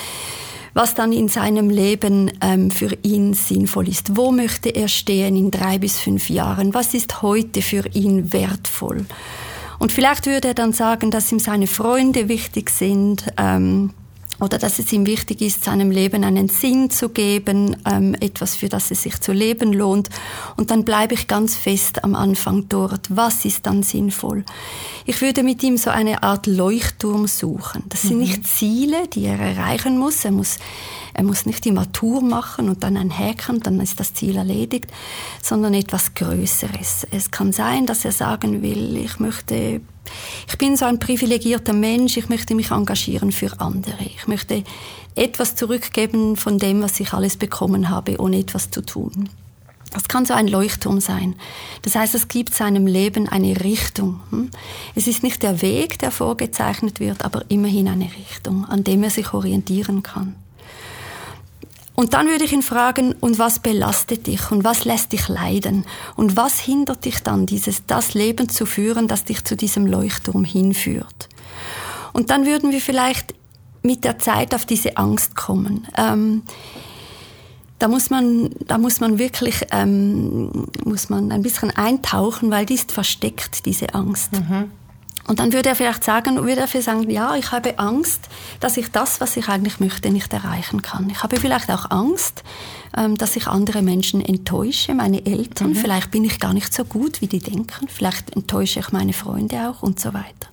was 0.80 0.94
dann 0.94 1.12
in 1.12 1.28
seinem 1.28 1.70
Leben 1.70 2.32
ähm, 2.40 2.72
für 2.72 2.98
ihn 3.04 3.34
sinnvoll 3.34 3.90
ist. 3.90 4.16
Wo 4.16 4.32
möchte 4.32 4.70
er 4.70 4.88
stehen 4.88 5.36
in 5.36 5.52
drei 5.52 5.78
bis 5.78 6.00
fünf 6.00 6.30
Jahren? 6.30 6.74
Was 6.74 6.94
ist 6.94 7.22
heute 7.22 7.62
für 7.62 7.86
ihn 7.90 8.32
wertvoll? 8.32 9.06
Und 9.78 9.92
vielleicht 9.92 10.26
würde 10.26 10.48
er 10.48 10.54
dann 10.54 10.72
sagen, 10.72 11.12
dass 11.12 11.34
ihm 11.34 11.40
seine 11.40 11.68
Freunde 11.68 12.30
wichtig 12.30 12.70
sind, 12.70 13.26
ähm, 13.36 13.90
oder 14.40 14.58
dass 14.58 14.80
es 14.80 14.92
ihm 14.94 15.06
wichtig 15.06 15.42
ist, 15.42 15.64
seinem 15.64 15.92
Leben 15.92 16.24
einen 16.24 16.48
Sinn 16.48 16.90
zu 16.90 17.10
geben, 17.10 17.78
ähm, 17.86 18.16
etwas, 18.20 18.56
für 18.56 18.70
das 18.70 18.92
es 18.92 19.04
sich 19.04 19.20
zu 19.20 19.34
leben 19.34 19.74
lohnt. 19.74 20.10
Und 20.56 20.72
dann 20.72 20.86
bleibe 20.86 21.14
ich 21.14 21.28
ganz 21.28 21.56
fest 21.56 22.04
am 22.04 22.16
Anfang 22.16 22.68
dort. 22.70 23.08
Was 23.10 23.46
ist 23.46 23.66
dann 23.66 23.84
sinnvoll? 23.84 24.46
Ich 25.06 25.22
würde 25.22 25.44
mit 25.44 25.62
ihm 25.64 25.78
so 25.78 25.90
eine 25.90 26.24
Art 26.24 26.48
Leuchtturm 26.48 27.28
suchen. 27.28 27.84
Das 27.90 28.04
sind 28.04 28.18
mhm. 28.18 28.24
nicht 28.24 28.48
Ziele, 28.48 29.08
die 29.08 29.26
er 29.26 29.40
erreichen 29.40 29.98
muss. 29.98 30.24
Er 30.24 30.32
muss 30.32 30.58
er 31.14 31.24
muss 31.24 31.46
nicht 31.46 31.66
die 31.66 31.72
Matur 31.72 32.22
machen 32.22 32.70
und 32.70 32.84
dann 32.84 32.98
ein 32.98 33.10
Häkchen, 33.10 33.60
dann 33.62 33.80
ist 33.80 34.00
das 34.00 34.14
Ziel 34.14 34.38
erledigt, 34.38 34.88
sondern 35.42 35.74
etwas 35.74 36.14
Größeres. 36.14 37.08
Es 37.12 37.32
kann 37.32 37.52
sein, 37.52 37.86
dass 37.86 38.06
er 38.06 38.12
sagen 38.12 38.62
will, 38.62 38.98
ich 38.98 39.20
möchte 39.20 39.82
ich 40.48 40.58
bin 40.58 40.76
so 40.76 40.86
ein 40.86 40.98
privilegierter 40.98 41.74
Mensch, 41.74 42.18
ich 42.18 42.30
möchte 42.30 42.56
mich 42.56 42.72
engagieren 42.72 43.32
für 43.32 43.60
andere. 43.60 44.04
Ich 44.04 44.28
möchte 44.28 44.64
etwas 45.16 45.56
zurückgeben 45.56 46.36
von 46.36 46.58
dem, 46.58 46.82
was 46.82 47.00
ich 47.00 47.14
alles 47.14 47.38
bekommen 47.38 47.90
habe, 47.90 48.20
ohne 48.20 48.40
etwas 48.40 48.72
zu 48.72 48.82
tun. 48.82 49.30
Das 49.92 50.08
kann 50.08 50.26
so 50.26 50.36
ein 50.36 50.48
Leuchtturm 50.48 51.00
sein. 51.00 51.36
Das 51.82 51.96
heißt, 51.96 52.14
es 52.14 52.28
gibt 52.28 52.54
seinem 52.54 52.86
Leben 52.86 53.28
eine 53.28 53.60
Richtung. 53.64 54.20
Hm? 54.30 54.52
Es 54.94 55.08
ist 55.08 55.24
nicht 55.24 55.42
der 55.42 55.64
Weg, 55.64 55.98
der 56.00 56.12
vorgezeichnet 56.12 57.00
wird, 57.00 57.26
aber 57.26 57.46
immerhin 57.50 57.88
eine 57.88 58.06
Richtung, 58.06 58.66
an 58.66 58.84
dem 58.84 59.02
er 59.02 59.10
sich 59.10 59.34
orientieren 59.34 60.04
kann. 60.04 60.36
Und 62.00 62.14
dann 62.14 62.28
würde 62.30 62.46
ich 62.46 62.54
ihn 62.54 62.62
fragen, 62.62 63.14
und 63.20 63.40
was 63.40 63.60
belastet 63.60 64.26
dich 64.28 64.52
und 64.52 64.64
was 64.64 64.86
lässt 64.86 65.12
dich 65.12 65.28
leiden 65.28 65.84
und 66.16 66.38
was 66.38 66.58
hindert 66.58 67.04
dich 67.04 67.20
dann, 67.20 67.46
dieses, 67.46 67.86
das 67.88 68.14
Leben 68.14 68.48
zu 68.48 68.66
führen, 68.66 69.10
das 69.10 69.26
dich 69.26 69.44
zu 69.44 69.58
diesem 69.58 69.86
Leuchtturm 69.86 70.46
hinführt. 70.46 71.28
Und 72.14 72.30
dann 72.30 72.46
würden 72.46 72.72
wir 72.72 72.80
vielleicht 72.80 73.36
mit 73.82 74.06
der 74.06 74.18
Zeit 74.18 74.56
auf 74.56 74.66
diese 74.66 74.96
Angst 74.96 75.36
kommen. 75.36 75.90
Ähm, 75.98 76.44
da 77.80 77.90
muss 77.90 78.10
man, 78.10 78.52
da 78.66 78.78
muss 78.78 79.02
man 79.02 79.20
wirklich, 79.20 79.66
ähm, 79.72 80.68
muss 80.86 81.10
man 81.10 81.34
ein 81.34 81.42
bisschen 81.42 81.70
eintauchen, 81.70 82.50
weil 82.50 82.66
die 82.66 82.76
ist 82.76 82.94
versteckt, 82.94 83.66
diese 83.66 83.94
Angst. 83.94 84.32
Mhm. 84.32 84.72
Und 85.30 85.38
dann 85.38 85.54
würde 85.54 85.70
er 85.70 85.76
vielleicht 85.76 86.04
sagen, 86.04 86.38
würde 86.38 86.62
er 86.62 86.68
vielleicht 86.68 86.88
sagen, 86.88 87.08
ja, 87.08 87.36
ich 87.36 87.52
habe 87.52 87.78
Angst, 87.78 88.30
dass 88.62 88.78
ich 88.78 88.90
das, 88.90 89.22
was 89.22 89.38
ich 89.38 89.48
eigentlich 89.48 89.80
möchte, 89.80 90.10
nicht 90.10 90.34
erreichen 90.34 90.82
kann. 90.82 91.08
Ich 91.12 91.22
habe 91.22 91.38
vielleicht 91.38 91.70
auch 91.70 91.92
Angst, 91.92 92.44
ähm, 92.98 93.16
dass 93.16 93.36
ich 93.36 93.46
andere 93.46 93.84
Menschen 93.84 94.26
enttäusche, 94.26 94.96
meine 94.96 95.24
Eltern. 95.28 95.70
Mhm. 95.70 95.76
Vielleicht 95.76 96.10
bin 96.10 96.24
ich 96.24 96.40
gar 96.40 96.56
nicht 96.56 96.74
so 96.74 96.84
gut, 96.84 97.22
wie 97.22 97.28
die 97.28 97.38
denken. 97.38 97.88
Vielleicht 97.90 98.36
enttäusche 98.36 98.80
ich 98.80 98.92
meine 98.92 99.14
Freunde 99.14 99.70
auch 99.70 99.84
und 99.84 100.00
so 100.00 100.16
weiter. 100.16 100.50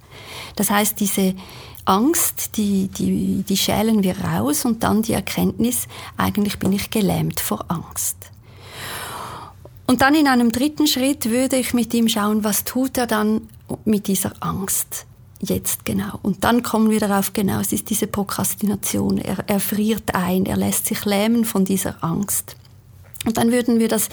Das 0.56 0.70
heißt, 0.70 1.00
diese 1.00 1.34
Angst, 1.86 2.58
die, 2.58 2.88
die, 2.88 3.44
die 3.48 3.56
schälen 3.56 4.02
wir 4.02 4.20
raus 4.20 4.66
und 4.66 4.82
dann 4.82 5.00
die 5.00 5.14
Erkenntnis, 5.14 5.88
eigentlich 6.18 6.58
bin 6.58 6.74
ich 6.74 6.90
gelähmt 6.90 7.40
vor 7.40 7.64
Angst. 7.68 8.18
Und 9.86 10.02
dann 10.02 10.14
in 10.14 10.28
einem 10.28 10.52
dritten 10.52 10.86
Schritt 10.86 11.30
würde 11.30 11.56
ich 11.56 11.72
mit 11.72 11.94
ihm 11.94 12.08
schauen, 12.08 12.44
was 12.44 12.64
tut 12.64 12.98
er 12.98 13.06
dann 13.06 13.48
mit 13.84 14.06
dieser 14.06 14.32
Angst 14.40 15.06
jetzt 15.40 15.84
genau. 15.84 16.18
Und 16.22 16.44
dann 16.44 16.62
kommen 16.62 16.90
wir 16.90 17.00
darauf 17.00 17.32
genau, 17.32 17.60
es 17.60 17.72
ist 17.72 17.90
diese 17.90 18.06
Prokrastination. 18.06 19.18
Er, 19.18 19.38
er 19.46 19.60
friert 19.60 20.14
ein, 20.14 20.46
er 20.46 20.56
lässt 20.56 20.86
sich 20.86 21.04
lähmen 21.04 21.44
von 21.44 21.64
dieser 21.64 22.02
Angst. 22.02 22.56
Und 23.24 23.36
dann 23.36 23.52
würden 23.52 23.78
wir 23.78 23.88
das 23.88 24.08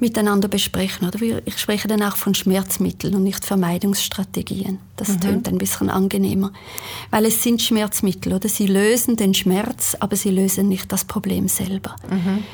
miteinander 0.00 0.48
besprechen. 0.48 1.06
Oder 1.06 1.20
ich 1.44 1.58
spreche 1.58 1.86
dann 1.86 2.02
auch 2.02 2.16
von 2.16 2.34
Schmerzmitteln 2.34 3.14
und 3.14 3.22
nicht 3.22 3.44
Vermeidungsstrategien. 3.44 4.78
Das 4.96 5.08
mhm. 5.08 5.20
tönt 5.20 5.48
ein 5.48 5.58
bisschen 5.58 5.90
angenehmer. 5.90 6.52
Weil 7.10 7.26
es 7.26 7.42
sind 7.42 7.62
Schmerzmittel, 7.62 8.32
oder? 8.32 8.48
Sie 8.48 8.66
lösen 8.66 9.16
den 9.16 9.34
Schmerz, 9.34 9.96
aber 10.00 10.16
sie 10.16 10.30
lösen 10.30 10.68
nicht 10.68 10.90
das 10.90 11.04
Problem 11.04 11.48
selber. 11.48 11.96
Mhm. 12.10 12.44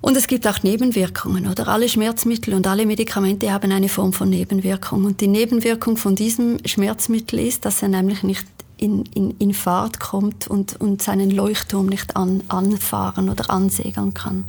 Und 0.00 0.16
es 0.16 0.26
gibt 0.28 0.46
auch 0.46 0.62
Nebenwirkungen, 0.62 1.48
oder? 1.48 1.68
Alle 1.68 1.88
Schmerzmittel 1.88 2.54
und 2.54 2.66
alle 2.66 2.86
Medikamente 2.86 3.52
haben 3.52 3.72
eine 3.72 3.88
Form 3.88 4.12
von 4.12 4.30
Nebenwirkung. 4.30 5.04
Und 5.04 5.20
die 5.20 5.26
Nebenwirkung 5.26 5.96
von 5.96 6.14
diesem 6.14 6.58
Schmerzmittel 6.64 7.40
ist, 7.40 7.64
dass 7.64 7.82
er 7.82 7.88
nämlich 7.88 8.22
nicht 8.22 8.46
in, 8.76 9.04
in, 9.14 9.32
in 9.38 9.52
Fahrt 9.54 9.98
kommt 9.98 10.46
und, 10.46 10.80
und 10.80 11.02
seinen 11.02 11.30
Leuchtturm 11.30 11.86
nicht 11.86 12.16
an, 12.16 12.42
anfahren 12.48 13.28
oder 13.28 13.50
ansegeln 13.50 14.14
kann. 14.14 14.44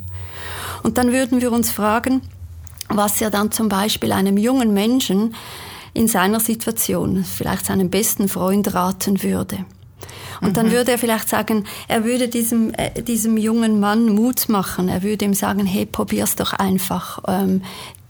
Und 0.82 0.98
dann 0.98 1.12
würden 1.12 1.40
wir 1.40 1.50
uns 1.52 1.70
fragen, 1.70 2.22
was 2.88 3.20
er 3.20 3.30
dann 3.30 3.50
zum 3.50 3.68
Beispiel 3.68 4.12
einem 4.12 4.36
jungen 4.36 4.72
Menschen 4.72 5.34
in 5.94 6.06
seiner 6.06 6.40
Situation, 6.40 7.24
vielleicht 7.24 7.66
seinem 7.66 7.90
besten 7.90 8.28
Freund 8.28 8.72
raten 8.72 9.22
würde. 9.22 9.64
Und 10.40 10.56
dann 10.56 10.66
mhm. 10.66 10.72
würde 10.72 10.92
er 10.92 10.98
vielleicht 10.98 11.28
sagen, 11.28 11.64
er 11.88 12.04
würde 12.04 12.28
diesem, 12.28 12.72
äh, 12.74 13.02
diesem 13.02 13.36
jungen 13.36 13.80
Mann 13.80 14.06
Mut 14.06 14.48
machen. 14.48 14.88
Er 14.88 15.02
würde 15.02 15.24
ihm 15.24 15.34
sagen, 15.34 15.66
hey, 15.66 15.86
probier's 15.86 16.36
doch 16.36 16.52
einfach. 16.52 17.20
Ähm, 17.28 17.62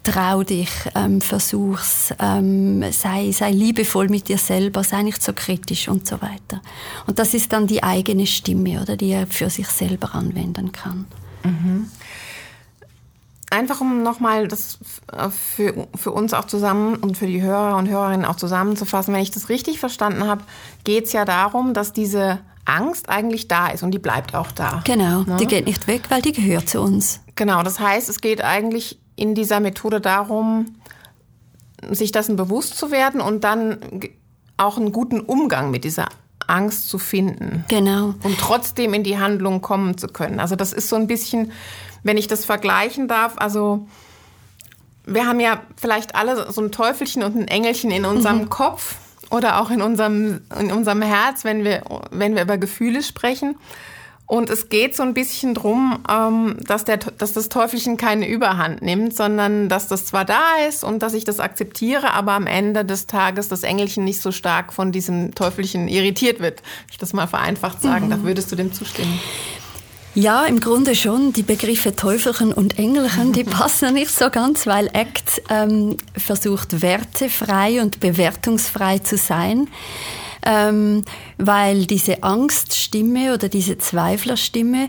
trau 0.02 0.42
dich, 0.42 0.70
ähm, 0.94 1.20
versuch's, 1.20 2.14
ähm, 2.18 2.84
sei, 2.90 3.32
sei 3.32 3.50
liebevoll 3.50 4.08
mit 4.08 4.28
dir 4.28 4.38
selber, 4.38 4.82
sei 4.82 5.02
nicht 5.02 5.22
so 5.22 5.32
kritisch 5.32 5.88
und 5.88 6.06
so 6.06 6.22
weiter. 6.22 6.62
Und 7.06 7.18
das 7.18 7.34
ist 7.34 7.52
dann 7.52 7.66
die 7.66 7.82
eigene 7.82 8.26
Stimme, 8.26 8.80
oder, 8.80 8.96
die 8.96 9.10
er 9.10 9.26
für 9.26 9.50
sich 9.50 9.68
selber 9.68 10.14
anwenden 10.14 10.72
kann. 10.72 11.06
Mhm. 11.44 11.90
Einfach 13.50 13.80
um 13.80 14.02
nochmal 14.04 14.46
das 14.46 14.78
für, 15.30 15.88
für 15.96 16.12
uns 16.12 16.34
auch 16.34 16.44
zusammen 16.44 16.94
und 16.96 17.18
für 17.18 17.26
die 17.26 17.42
Hörer 17.42 17.76
und 17.76 17.88
Hörerinnen 17.88 18.24
auch 18.24 18.36
zusammenzufassen, 18.36 19.12
wenn 19.12 19.22
ich 19.22 19.32
das 19.32 19.48
richtig 19.48 19.80
verstanden 19.80 20.26
habe, 20.26 20.42
geht 20.84 21.06
es 21.06 21.12
ja 21.12 21.24
darum, 21.24 21.74
dass 21.74 21.92
diese 21.92 22.38
Angst 22.64 23.08
eigentlich 23.08 23.48
da 23.48 23.68
ist 23.68 23.82
und 23.82 23.90
die 23.90 23.98
bleibt 23.98 24.34
auch 24.34 24.52
da. 24.52 24.82
Genau, 24.84 25.22
ne? 25.22 25.36
die 25.38 25.46
geht 25.46 25.66
nicht 25.66 25.88
weg, 25.88 26.02
weil 26.10 26.22
die 26.22 26.32
gehört 26.32 26.68
zu 26.68 26.80
uns. 26.80 27.20
Genau, 27.34 27.62
das 27.62 27.80
heißt, 27.80 28.08
es 28.08 28.20
geht 28.20 28.44
eigentlich 28.44 29.00
in 29.16 29.34
dieser 29.34 29.60
Methode 29.60 30.00
darum, 30.00 30.76
sich 31.90 32.12
dessen 32.12 32.36
bewusst 32.36 32.76
zu 32.76 32.90
werden 32.90 33.20
und 33.20 33.44
dann 33.44 33.78
auch 34.56 34.76
einen 34.76 34.92
guten 34.92 35.20
Umgang 35.20 35.70
mit 35.70 35.84
dieser 35.84 36.06
Angst 36.46 36.88
zu 36.88 36.98
finden. 36.98 37.64
Genau. 37.68 38.14
Und 38.22 38.38
trotzdem 38.38 38.92
in 38.92 39.02
die 39.02 39.18
Handlung 39.18 39.62
kommen 39.62 39.96
zu 39.96 40.08
können. 40.08 40.40
Also 40.40 40.56
das 40.56 40.72
ist 40.72 40.88
so 40.88 40.96
ein 40.96 41.06
bisschen 41.06 41.52
wenn 42.02 42.16
ich 42.16 42.26
das 42.26 42.44
vergleichen 42.44 43.08
darf, 43.08 43.34
also 43.36 43.86
wir 45.06 45.26
haben 45.26 45.40
ja 45.40 45.62
vielleicht 45.76 46.14
alle 46.14 46.50
so 46.52 46.60
ein 46.60 46.72
Teufelchen 46.72 47.22
und 47.22 47.36
ein 47.36 47.48
Engelchen 47.48 47.90
in 47.90 48.04
unserem 48.04 48.42
mhm. 48.42 48.50
Kopf 48.50 48.96
oder 49.30 49.60
auch 49.60 49.70
in 49.70 49.82
unserem, 49.82 50.42
in 50.58 50.72
unserem 50.72 51.02
Herz, 51.02 51.44
wenn 51.44 51.64
wir, 51.64 51.82
wenn 52.10 52.34
wir 52.34 52.42
über 52.42 52.58
Gefühle 52.58 53.02
sprechen. 53.02 53.56
Und 54.26 54.48
es 54.48 54.68
geht 54.68 54.94
so 54.94 55.02
ein 55.02 55.12
bisschen 55.12 55.54
drum, 55.54 56.04
ähm, 56.08 56.56
dass, 56.60 56.84
der, 56.84 56.98
dass 56.98 57.32
das 57.32 57.48
Teufelchen 57.48 57.96
keine 57.96 58.28
Überhand 58.28 58.80
nimmt, 58.80 59.16
sondern 59.16 59.68
dass 59.68 59.88
das 59.88 60.04
zwar 60.04 60.24
da 60.24 60.54
ist 60.68 60.84
und 60.84 61.02
dass 61.02 61.14
ich 61.14 61.24
das 61.24 61.40
akzeptiere, 61.40 62.12
aber 62.12 62.34
am 62.34 62.46
Ende 62.46 62.84
des 62.84 63.08
Tages 63.08 63.48
das 63.48 63.64
Engelchen 63.64 64.04
nicht 64.04 64.20
so 64.20 64.30
stark 64.30 64.72
von 64.72 64.92
diesem 64.92 65.34
Teufelchen 65.34 65.88
irritiert 65.88 66.38
wird. 66.38 66.62
Ich 66.92 66.98
das 66.98 67.12
mal 67.12 67.26
vereinfacht 67.26 67.82
sagen, 67.82 68.06
mhm. 68.06 68.10
da 68.10 68.22
würdest 68.22 68.52
du 68.52 68.56
dem 68.56 68.72
zustimmen. 68.72 69.18
Ja, 70.14 70.44
im 70.44 70.60
Grunde 70.60 70.94
schon. 70.94 71.32
Die 71.32 71.42
Begriffe 71.42 71.94
Teufelchen 71.94 72.52
und 72.52 72.78
Engelchen, 72.78 73.32
die 73.32 73.44
passen 73.58 73.94
nicht 73.94 74.10
so 74.10 74.28
ganz, 74.30 74.66
weil 74.66 74.88
ACT 74.88 75.42
ähm, 75.48 75.96
versucht, 76.16 76.82
wertefrei 76.82 77.80
und 77.80 78.00
bewertungsfrei 78.00 78.98
zu 78.98 79.16
sein. 79.16 79.68
Ähm, 80.44 81.04
weil 81.36 81.84
diese 81.86 82.22
Angststimme 82.22 83.34
oder 83.34 83.48
diese 83.48 83.76
Zweiflerstimme, 83.76 84.88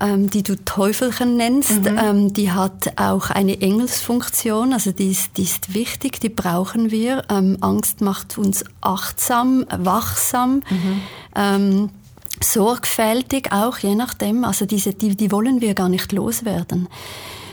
ähm, 0.00 0.30
die 0.30 0.44
du 0.44 0.56
Teufelchen 0.64 1.36
nennst, 1.36 1.82
mhm. 1.82 1.98
ähm, 1.98 2.32
die 2.32 2.52
hat 2.52 2.92
auch 2.96 3.30
eine 3.30 3.60
Engelsfunktion, 3.60 4.72
also 4.72 4.92
die 4.92 5.10
ist, 5.10 5.36
die 5.36 5.42
ist 5.42 5.74
wichtig, 5.74 6.20
die 6.20 6.28
brauchen 6.28 6.90
wir. 6.90 7.24
Ähm, 7.30 7.58
Angst 7.60 8.00
macht 8.00 8.38
uns 8.38 8.64
achtsam, 8.80 9.66
wachsam. 9.70 10.62
Mhm. 11.34 11.90
Sorgfältig 12.42 13.52
auch, 13.52 13.78
je 13.78 13.94
nachdem. 13.94 14.44
Also 14.44 14.66
diese, 14.66 14.92
die, 14.92 15.16
die 15.16 15.30
wollen 15.30 15.60
wir 15.60 15.74
gar 15.74 15.88
nicht 15.88 16.12
loswerden. 16.12 16.88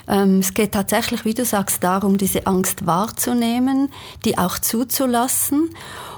Ähm, 0.07 0.39
es 0.39 0.53
geht 0.53 0.71
tatsächlich, 0.71 1.23
wie 1.25 1.33
du 1.33 1.45
sagst, 1.45 1.83
darum, 1.83 2.17
diese 2.17 2.47
Angst 2.47 2.85
wahrzunehmen, 2.85 3.89
die 4.25 4.37
auch 4.37 4.57
zuzulassen 4.57 5.69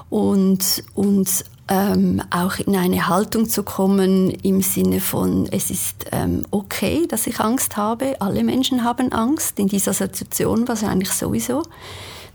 und, 0.10 0.84
und 0.96 1.44
ähm, 1.68 2.22
auch 2.32 2.60
in 2.60 2.76
eine 2.76 3.08
Haltung 3.08 3.48
zu 3.48 3.64
kommen 3.64 4.30
im 4.30 4.62
Sinne 4.62 5.00
von, 5.00 5.48
es 5.52 5.70
ist 5.70 6.06
ähm, 6.12 6.44
okay, 6.52 7.08
dass 7.08 7.28
ich 7.28 7.40
Angst 7.40 7.78
habe. 7.78 8.20
Alle 8.20 8.44
Menschen 8.44 8.84
haben 8.84 9.12
Angst, 9.12 9.60
in 9.60 9.68
dieser 9.68 9.94
Situation 9.94 10.68
wahrscheinlich 10.68 11.12
sowieso. 11.12 11.64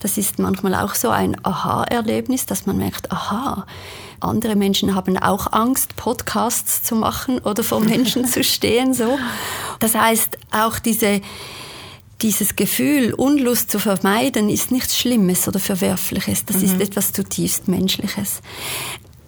Das 0.00 0.19
ist 0.19 0.38
manchmal 0.38 0.75
auch 0.75 0.95
so 0.95 1.11
ein 1.11 1.37
Aha-Erlebnis, 1.43 2.47
dass 2.47 2.66
man 2.66 2.76
merkt, 2.76 3.11
aha, 3.11 3.66
andere 4.21 4.57
Menschen 4.57 4.95
haben 4.95 5.19
auch 5.19 5.53
Angst, 5.53 5.97
Podcasts 5.97 6.83
zu 6.83 6.95
machen 6.95 7.39
oder 7.41 7.63
vor 7.63 7.81
Menschen 7.81 8.25
zu 8.27 8.43
stehen, 8.45 8.95
so. 8.95 9.19
Das 9.79 9.95
heißt, 9.95 10.39
auch 10.51 10.79
diese, 10.79 11.21
dieses 12.23 12.57
Gefühl, 12.57 13.13
Unlust 13.15 13.71
zu 13.71 13.79
vermeiden, 13.79 14.49
ist 14.49 14.71
nichts 14.71 14.99
Schlimmes 14.99 15.47
oder 15.49 15.59
Verwerfliches. 15.59 16.45
Das 16.45 16.59
mhm. 16.59 16.65
ist 16.65 16.81
etwas 16.81 17.13
zutiefst 17.13 17.69
Menschliches. 17.69 18.41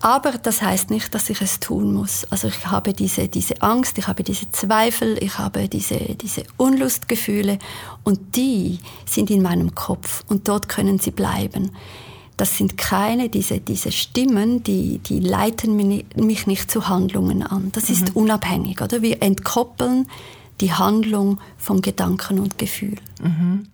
Aber 0.00 0.32
das 0.32 0.62
heißt 0.62 0.90
nicht, 0.90 1.12
dass 1.14 1.28
ich 1.28 1.40
es 1.40 1.58
tun 1.58 1.92
muss. 1.92 2.24
Also 2.30 2.48
ich 2.48 2.66
habe 2.66 2.92
diese, 2.92 3.26
diese 3.28 3.60
Angst, 3.62 3.98
ich 3.98 4.06
habe 4.06 4.22
diese 4.22 4.48
Zweifel, 4.50 5.22
ich 5.22 5.38
habe 5.38 5.68
diese, 5.68 5.98
diese 5.98 6.44
Unlustgefühle 6.56 7.58
und 8.04 8.36
die 8.36 8.78
sind 9.06 9.28
in 9.30 9.42
meinem 9.42 9.74
Kopf 9.74 10.22
und 10.28 10.46
dort 10.46 10.68
können 10.68 11.00
sie 11.00 11.10
bleiben. 11.10 11.72
Das 12.38 12.56
sind 12.56 12.78
keine, 12.78 13.28
diese, 13.28 13.58
diese 13.58 13.90
Stimmen, 13.90 14.62
die, 14.62 14.98
die 14.98 15.18
leiten 15.18 15.76
mich 15.76 16.46
nicht 16.46 16.70
zu 16.70 16.88
Handlungen 16.88 17.42
an. 17.42 17.72
Das 17.72 17.90
ist 17.90 18.14
mhm. 18.14 18.22
unabhängig, 18.22 18.80
oder? 18.80 19.02
Wir 19.02 19.22
entkoppeln 19.22 20.08
die 20.60 20.72
Handlung 20.72 21.40
vom 21.58 21.82
Gedanken 21.82 22.38
und 22.38 22.56
Gefühl. 22.56 22.96
Mhm. 23.20 23.66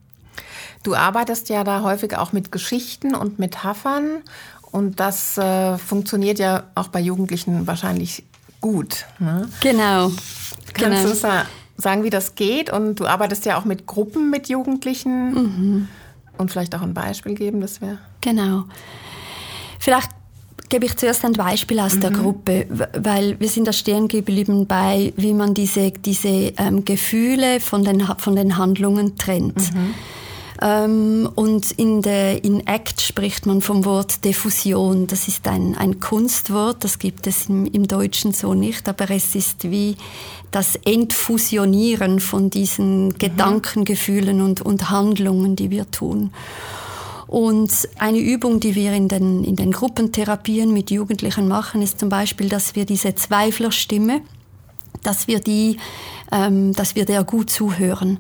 Du 0.83 0.95
arbeitest 0.95 1.51
ja 1.51 1.63
da 1.63 1.83
häufig 1.83 2.17
auch 2.17 2.33
mit 2.33 2.53
Geschichten 2.53 3.15
und 3.15 3.39
Metaphern 3.39 4.23
und 4.71 4.99
das 4.99 5.37
äh, 5.37 5.77
funktioniert 5.77 6.39
ja 6.39 6.65
auch 6.75 6.89
bei 6.89 7.01
Jugendlichen 7.01 7.67
wahrscheinlich 7.67 8.25
gut. 8.63 9.05
Ne? 9.19 9.47
Genau. 9.61 10.11
Kannst 10.73 11.03
genau. 11.03 11.09
du 11.09 11.47
sagen, 11.77 12.03
wie 12.03 12.11
das 12.11 12.35
geht? 12.35 12.73
Und 12.73 12.99
du 12.99 13.07
arbeitest 13.07 13.45
ja 13.45 13.59
auch 13.59 13.67
mit 13.67 13.87
Gruppen 13.87 14.31
mit 14.31 14.49
Jugendlichen. 14.49 15.35
Mhm. 15.35 15.89
Und 16.39 16.51
vielleicht 16.51 16.75
auch 16.75 16.83
ein 16.83 16.95
Beispiel 16.95 17.35
geben, 17.35 17.61
das 17.61 17.81
wäre. 17.81 17.99
Genau. 18.21 18.65
Vielleicht 19.79 20.11
gebe 20.69 20.87
ich 20.87 20.97
zuerst 20.97 21.25
ein 21.25 21.35
Beispiel 21.35 21.79
aus 21.79 21.95
mhm. 21.95 22.01
der 22.01 22.11
Gruppe, 22.11 22.67
weil 22.97 23.39
wir 23.39 23.49
sind 23.49 23.69
da 23.69 23.73
stehen 23.73 24.09
geblieben 24.09 24.67
bei, 24.67 25.13
wie 25.17 25.35
man 25.35 25.55
diese, 25.55 25.91
diese 25.91 26.29
ähm, 26.29 26.85
Gefühle 26.85 27.61
von 27.61 27.85
den, 27.85 28.01
von 28.19 28.35
den 28.35 28.57
Handlungen 28.57 29.17
trennt. 29.17 29.75
Mhm. 29.75 29.95
Ähm, 30.65 31.29
und 31.35 31.73
in, 31.73 32.01
der, 32.01 32.43
in 32.43 32.67
ACT 32.67 33.03
spricht 33.03 33.45
man 33.45 33.61
vom 33.61 33.85
Wort 33.85 34.25
Diffusion. 34.25 35.07
Das 35.07 35.29
ist 35.29 35.47
ein, 35.47 35.77
ein 35.77 36.01
Kunstwort, 36.01 36.83
das 36.85 36.99
gibt 36.99 37.27
es 37.27 37.51
im, 37.51 37.67
im 37.67 37.87
Deutschen 37.87 38.33
so 38.33 38.55
nicht, 38.55 38.89
aber 38.89 39.11
es 39.11 39.35
ist 39.35 39.71
wie 39.71 39.97
das 40.51 40.77
Entfusionieren 40.77 42.19
von 42.19 42.49
diesen 42.49 43.09
mhm. 43.09 43.19
Gedanken, 43.19 43.85
Gefühlen 43.85 44.41
und, 44.41 44.63
und 44.63 44.89
Handlungen, 44.89 45.55
die 45.55 45.71
wir 45.71 45.91
tun. 45.91 46.33
Und 47.27 47.89
eine 47.99 48.19
Übung, 48.21 48.59
die 48.61 48.75
wir 48.75 48.95
in 48.95 49.09
den, 49.09 49.45
in 49.45 49.57
den 49.57 49.71
Gruppentherapien 49.71 50.73
mit 50.73 50.91
Jugendlichen 50.91 51.47
machen, 51.47 51.83
ist 51.83 52.01
zum 52.01 52.09
Beispiel, 52.09 52.49
dass 52.49 52.75
wir 52.75 52.87
diese 52.87 53.15
Zweiflerstimme, 53.15 54.23
dass 55.03 55.27
wir 55.27 55.41
die, 55.41 55.77
ähm, 56.33 56.73
dass 56.73 56.95
wir 56.95 57.05
der 57.05 57.23
gut 57.23 57.51
zuhören 57.51 58.19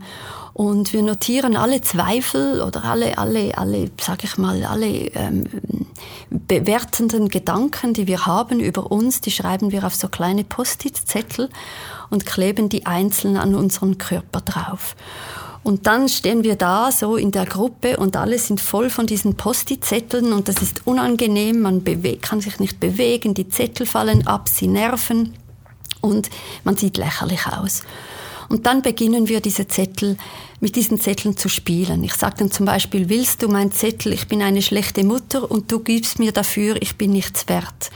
und 0.54 0.92
wir 0.92 1.02
notieren 1.02 1.56
alle 1.56 1.80
Zweifel 1.80 2.62
oder 2.62 2.84
alle, 2.84 3.18
alle, 3.18 3.58
alle, 3.58 3.90
sag 4.00 4.23
ich 4.23 4.38
mal, 4.38 4.64
alle 4.64 4.87
ähm, 4.87 5.44
bewertenden 6.30 7.28
Gedanken, 7.28 7.92
die 7.92 8.06
wir 8.06 8.25
haben 8.25 8.61
über 8.61 8.92
uns, 8.92 9.20
die 9.20 9.32
schreiben 9.32 9.73
wir 9.73 9.84
auf 9.84 9.96
so 9.96 10.08
kleine 10.08 10.44
Post-it-Zettel 10.44 11.50
und 12.08 12.25
kleben 12.25 12.68
die 12.68 12.87
einzeln 12.87 13.37
an 13.37 13.56
unseren 13.56 13.99
Körper 13.99 14.42
drauf. 14.42 14.94
Und 15.64 15.88
dann 15.88 16.08
stehen 16.08 16.45
wir 16.45 16.54
da 16.54 16.93
so 16.93 17.17
in 17.17 17.32
der 17.32 17.47
Gruppe 17.47 17.97
und 17.97 18.17
alle 18.17 18.38
sind 18.38 18.60
voll 18.60 18.90
von 18.90 19.06
diesen 19.06 19.34
Post-it-Zetteln 19.34 20.32
und 20.32 20.47
das 20.47 20.62
ist 20.62 20.86
unangenehm, 20.86 21.62
man 21.62 21.82
kann 22.21 22.40
sich 22.40 22.60
nicht 22.60 22.78
bewegen, 22.78 23.34
die 23.34 23.49
Zettel 23.49 23.86
fallen 23.86 24.25
ab, 24.28 24.49
sie 24.49 24.69
nerven 24.69 25.34
und 26.00 26.30
man 26.62 26.76
sieht 26.76 26.97
lächerlich 26.97 27.49
aus. 27.49 27.82
Und 28.49 28.67
dann 28.67 28.83
beginnen 28.83 29.28
wir 29.28 29.41
diese 29.41 29.67
Zettel, 29.67 30.17
mit 30.61 30.76
diesen 30.76 31.00
Zetteln 31.00 31.37
zu 31.37 31.49
spielen. 31.49 32.04
Ich 32.04 32.15
sage 32.15 32.37
dann 32.39 32.50
zum 32.50 32.67
Beispiel, 32.67 33.09
willst 33.09 33.43
du 33.43 33.49
mein 33.49 33.73
Zettel, 33.73 34.13
ich 34.13 34.28
bin 34.28 34.43
eine 34.43 34.63
schlechte 34.63 35.04
Mutter 35.04 35.50
und 35.50 35.71
du 35.71 35.80
gibst 35.80 36.19
mir 36.19 36.33
dafür, 36.33 36.76
ich 36.80 36.97
bin 36.97 37.11
nichts 37.11 37.49
wert. 37.49 37.91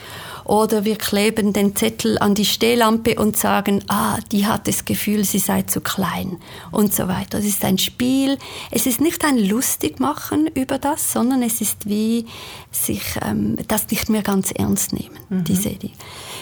Oder 0.48 0.86
wir 0.86 0.96
kleben 0.96 1.52
den 1.52 1.76
Zettel 1.76 2.16
an 2.18 2.34
die 2.34 2.46
Stehlampe 2.46 3.16
und 3.16 3.36
sagen, 3.36 3.84
ah, 3.88 4.16
die 4.32 4.46
hat 4.46 4.66
das 4.66 4.86
Gefühl, 4.86 5.22
sie 5.24 5.40
sei 5.40 5.60
zu 5.60 5.82
klein 5.82 6.38
und 6.70 6.94
so 6.94 7.06
weiter. 7.06 7.36
Das 7.36 7.44
ist 7.44 7.66
ein 7.66 7.76
Spiel. 7.76 8.38
Es 8.70 8.86
ist 8.86 8.98
nicht 8.98 9.26
ein 9.26 9.36
Lustigmachen 9.36 10.46
über 10.46 10.78
das, 10.78 11.12
sondern 11.12 11.42
es 11.42 11.60
ist 11.60 11.86
wie 11.86 12.24
sich 12.70 13.02
ähm, 13.20 13.58
das 13.68 13.90
nicht 13.90 14.08
mehr 14.08 14.22
ganz 14.22 14.50
ernst 14.50 14.94
nehmen, 14.94 15.18
mhm. 15.28 15.44
diese 15.44 15.68
Idee. 15.68 15.92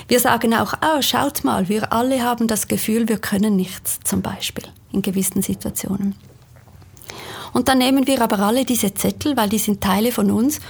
Wir 0.07 0.21
sagen 0.21 0.55
auch, 0.55 0.75
oh, 0.83 1.03
schaut 1.03 1.43
mal, 1.43 1.69
wir 1.69 1.93
alle 1.93 2.23
haben 2.23 2.47
das 2.47 2.69
Gefühl, 2.69 3.09
wir 3.09 3.19
können 3.19 3.57
nichts, 3.57 3.99
zum 4.05 4.23
Beispiel, 4.23 4.65
in 4.93 5.03
gewissen 5.03 5.43
Situationen. 5.43 6.15
Und 7.53 7.67
dann 7.67 7.79
nehmen 7.79 8.07
wir 8.07 8.23
aber 8.23 8.39
alle 8.39 8.65
diese 8.65 8.95
Zettel, 8.95 9.37
weil 9.37 9.49
die 9.49 9.59
sind 9.59 9.81
Teile 9.81 10.13
von 10.13 10.31
uns 10.31 10.61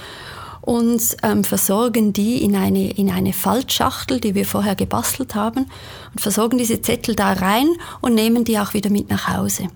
und 0.67 1.15
ähm, 1.23 1.45
versorgen 1.45 2.11
die 2.11 2.43
in 2.43 2.53
eine, 2.53 2.91
in 2.91 3.09
eine 3.09 3.31
Faltschachtel, 3.31 4.19
die 4.19 4.35
wir 4.35 4.45
vorher 4.45 4.75
gebastelt 4.75 5.33
haben, 5.33 5.67
und 6.11 6.19
versorgen 6.19 6.57
diese 6.57 6.81
Zettel 6.81 7.15
da 7.15 7.31
rein 7.31 7.69
und 8.01 8.15
nehmen 8.15 8.43
die 8.43 8.59
auch 8.59 8.73
wieder 8.73 8.89
mit 8.89 9.09
nach 9.09 9.29
Hause. 9.29 9.69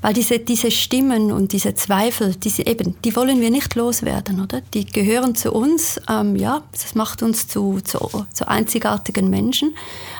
Weil 0.00 0.14
diese, 0.14 0.38
diese 0.38 0.70
Stimmen 0.70 1.30
und 1.30 1.52
diese 1.52 1.74
Zweifel, 1.74 2.34
diese 2.36 2.64
eben, 2.64 2.96
die 3.04 3.14
wollen 3.16 3.42
wir 3.42 3.50
nicht 3.50 3.74
loswerden, 3.74 4.40
oder? 4.40 4.62
Die 4.72 4.86
gehören 4.86 5.34
zu 5.34 5.52
uns, 5.52 6.00
ähm, 6.08 6.36
ja, 6.36 6.62
das 6.72 6.94
macht 6.94 7.22
uns 7.22 7.46
zu, 7.46 7.80
zu, 7.84 7.98
zu 8.32 8.48
einzigartigen 8.48 9.28
Menschen, 9.28 9.74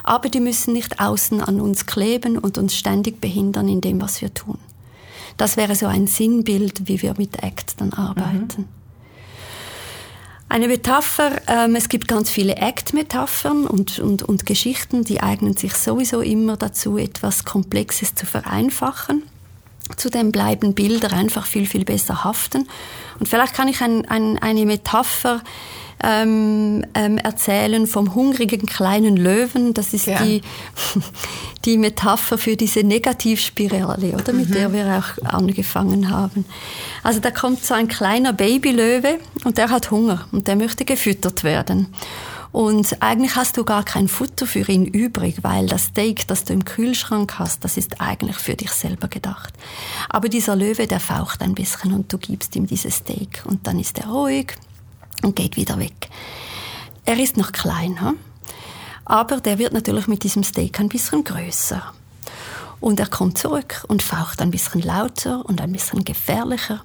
aber 0.04 0.28
die 0.28 0.40
müssen 0.40 0.74
nicht 0.74 1.00
außen 1.00 1.40
an 1.40 1.62
uns 1.62 1.86
kleben 1.86 2.36
und 2.36 2.58
uns 2.58 2.76
ständig 2.76 3.22
behindern 3.22 3.68
in 3.68 3.80
dem, 3.80 4.02
was 4.02 4.20
wir 4.20 4.34
tun. 4.34 4.58
Das 5.38 5.56
wäre 5.56 5.74
so 5.74 5.86
ein 5.86 6.06
Sinnbild, 6.06 6.88
wie 6.88 7.00
wir 7.00 7.14
mit 7.16 7.42
ACT 7.42 7.80
dann 7.80 7.94
arbeiten. 7.94 8.48
Mhm. 8.58 8.79
Eine 10.50 10.66
Metapher, 10.66 11.40
ähm, 11.46 11.76
es 11.76 11.88
gibt 11.88 12.08
ganz 12.08 12.28
viele 12.28 12.56
Act-Metaphern 12.56 13.68
und, 13.68 14.00
und, 14.00 14.24
und 14.24 14.46
Geschichten, 14.46 15.04
die 15.04 15.22
eignen 15.22 15.56
sich 15.56 15.74
sowieso 15.74 16.22
immer 16.22 16.56
dazu, 16.56 16.98
etwas 16.98 17.44
Komplexes 17.44 18.16
zu 18.16 18.26
vereinfachen. 18.26 19.22
Zudem 19.96 20.32
bleiben 20.32 20.74
Bilder 20.74 21.12
einfach 21.12 21.46
viel, 21.46 21.66
viel 21.66 21.84
besser 21.84 22.24
haften. 22.24 22.68
Und 23.20 23.28
vielleicht 23.28 23.54
kann 23.54 23.68
ich 23.68 23.80
ein, 23.80 24.04
ein, 24.10 24.38
eine 24.38 24.66
Metapher 24.66 25.40
ähm, 26.02 26.84
ähm, 26.94 27.18
erzählen 27.18 27.86
vom 27.86 28.14
hungrigen 28.14 28.66
kleinen 28.66 29.16
Löwen. 29.16 29.74
Das 29.74 29.92
ist 29.92 30.06
ja. 30.06 30.22
die, 30.22 30.42
die 31.64 31.78
Metapher 31.78 32.38
für 32.38 32.56
diese 32.56 32.80
Negativspirale, 32.80 34.12
oder, 34.12 34.32
mit 34.32 34.50
mhm. 34.50 34.54
der 34.54 34.72
wir 34.72 34.98
auch 34.98 35.24
angefangen 35.24 36.10
haben. 36.10 36.44
Also 37.02 37.20
da 37.20 37.30
kommt 37.30 37.64
so 37.64 37.74
ein 37.74 37.88
kleiner 37.88 38.32
Babylöwe 38.32 39.18
und 39.44 39.58
der 39.58 39.70
hat 39.70 39.90
Hunger 39.90 40.26
und 40.32 40.48
der 40.48 40.56
möchte 40.56 40.84
gefüttert 40.84 41.44
werden. 41.44 41.88
Und 42.52 43.00
eigentlich 43.00 43.36
hast 43.36 43.56
du 43.56 43.64
gar 43.64 43.84
kein 43.84 44.08
Futter 44.08 44.44
für 44.44 44.68
ihn 44.68 44.84
übrig, 44.84 45.38
weil 45.42 45.66
das 45.66 45.84
Steak, 45.84 46.26
das 46.26 46.44
du 46.44 46.52
im 46.52 46.64
Kühlschrank 46.64 47.38
hast, 47.38 47.64
das 47.64 47.76
ist 47.76 48.00
eigentlich 48.00 48.36
für 48.36 48.54
dich 48.56 48.72
selber 48.72 49.06
gedacht. 49.06 49.54
Aber 50.08 50.28
dieser 50.28 50.56
Löwe, 50.56 50.88
der 50.88 50.98
faucht 50.98 51.42
ein 51.42 51.54
bisschen 51.54 51.92
und 51.92 52.12
du 52.12 52.18
gibst 52.18 52.56
ihm 52.56 52.66
dieses 52.66 52.96
Steak 52.96 53.42
und 53.44 53.68
dann 53.68 53.78
ist 53.78 53.98
er 53.98 54.08
ruhig 54.08 54.56
und 55.22 55.36
geht 55.36 55.56
wieder 55.56 55.78
weg. 55.78 56.08
Er 57.04 57.18
ist 57.18 57.36
noch 57.36 57.52
klein, 57.52 58.00
hm? 58.00 58.16
aber 59.04 59.40
der 59.40 59.58
wird 59.58 59.72
natürlich 59.72 60.06
mit 60.06 60.22
diesem 60.22 60.44
Steak 60.44 60.78
ein 60.80 60.88
bisschen 60.88 61.24
größer. 61.24 61.82
Und 62.80 62.98
er 62.98 63.08
kommt 63.08 63.36
zurück 63.36 63.84
und 63.88 64.02
faucht 64.02 64.40
ein 64.40 64.50
bisschen 64.50 64.80
lauter 64.80 65.44
und 65.44 65.60
ein 65.60 65.72
bisschen 65.72 66.04
gefährlicher. 66.04 66.82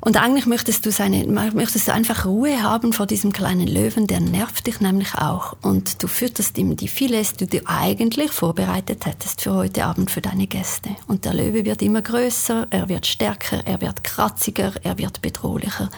Und 0.00 0.16
eigentlich 0.16 0.46
möchtest 0.46 0.86
du, 0.86 0.92
seine, 0.92 1.26
möchtest 1.26 1.88
du 1.88 1.92
einfach 1.92 2.26
Ruhe 2.26 2.62
haben 2.62 2.92
vor 2.92 3.06
diesem 3.06 3.32
kleinen 3.32 3.66
Löwen, 3.66 4.06
der 4.06 4.20
nervt 4.20 4.68
dich 4.68 4.80
nämlich 4.80 5.16
auch. 5.16 5.56
Und 5.62 6.00
du 6.00 6.06
fütterst 6.06 6.56
ihm 6.58 6.76
die 6.76 6.86
Filets, 6.86 7.32
die 7.32 7.48
du 7.48 7.60
eigentlich 7.66 8.30
vorbereitet 8.30 9.04
hättest 9.04 9.40
für 9.40 9.54
heute 9.54 9.84
Abend 9.84 10.12
für 10.12 10.20
deine 10.20 10.46
Gäste. 10.46 10.90
Und 11.08 11.24
der 11.24 11.34
Löwe 11.34 11.64
wird 11.64 11.82
immer 11.82 12.02
größer, 12.02 12.68
er 12.70 12.88
wird 12.88 13.04
stärker, 13.04 13.66
er 13.66 13.80
wird 13.80 14.04
kratziger, 14.04 14.74
er 14.84 14.96
wird 14.98 15.22
bedrohlicher 15.22 15.90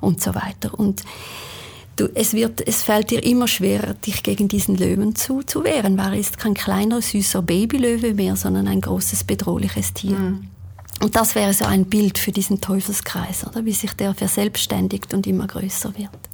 und 0.00 0.22
so 0.22 0.34
weiter. 0.34 0.78
Und 0.78 1.02
du, 1.96 2.08
es, 2.14 2.32
wird, 2.32 2.66
es 2.66 2.82
fällt 2.82 3.10
dir 3.10 3.22
immer 3.22 3.48
schwerer, 3.48 3.94
dich 3.94 4.22
gegen 4.22 4.48
diesen 4.48 4.76
Löwen 4.76 5.14
zu, 5.14 5.42
zu 5.42 5.64
wehren, 5.64 5.98
weil 5.98 6.14
er 6.14 6.20
ist 6.20 6.38
kein 6.38 6.54
kleiner, 6.54 7.02
süßer 7.02 7.42
Babylöwe 7.42 8.14
mehr, 8.14 8.36
sondern 8.36 8.68
ein 8.68 8.80
großes, 8.80 9.24
bedrohliches 9.24 9.92
Tier. 9.92 10.18
Mhm. 10.18 10.48
Und 11.02 11.16
das 11.16 11.34
wäre 11.34 11.54
so 11.54 11.64
ein 11.64 11.86
Bild 11.86 12.18
für 12.18 12.30
diesen 12.30 12.60
Teufelskreis, 12.60 13.46
oder? 13.46 13.64
wie 13.64 13.72
sich 13.72 13.92
der 13.94 14.14
verselbstständigt 14.14 15.14
und 15.14 15.26
immer 15.26 15.46
größer 15.46 15.96
wird. 15.96 16.29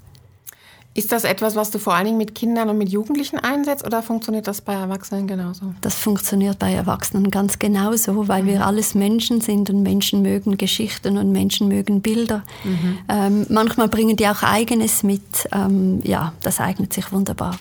Ist 0.96 1.12
das 1.12 1.24
etwas, 1.24 1.56
was 1.56 1.70
du 1.70 1.78
vor 1.78 1.94
allen 1.94 2.06
Dingen 2.06 2.16
mit 2.16 2.34
Kindern 2.34 2.70
und 2.70 2.78
mit 2.78 2.88
Jugendlichen 2.88 3.38
einsetzt 3.38 3.84
oder 3.84 4.02
funktioniert 4.02 4.46
das 4.46 4.62
bei 4.62 4.72
Erwachsenen 4.72 5.26
genauso? 5.26 5.74
Das 5.82 5.94
funktioniert 5.94 6.58
bei 6.58 6.72
Erwachsenen 6.72 7.30
ganz 7.30 7.58
genauso, 7.58 8.28
weil 8.28 8.44
mhm. 8.44 8.46
wir 8.46 8.66
alles 8.66 8.94
Menschen 8.94 9.42
sind 9.42 9.68
und 9.68 9.82
Menschen 9.82 10.22
mögen 10.22 10.56
Geschichten 10.56 11.18
und 11.18 11.32
Menschen 11.32 11.68
mögen 11.68 12.00
Bilder. 12.00 12.44
Mhm. 12.64 12.98
Ähm, 13.10 13.46
manchmal 13.50 13.88
bringen 13.88 14.16
die 14.16 14.26
auch 14.26 14.42
eigenes 14.42 15.02
mit. 15.02 15.20
Ähm, 15.52 16.00
ja, 16.02 16.32
das 16.40 16.60
eignet 16.60 16.94
sich 16.94 17.12
wunderbar. 17.12 17.58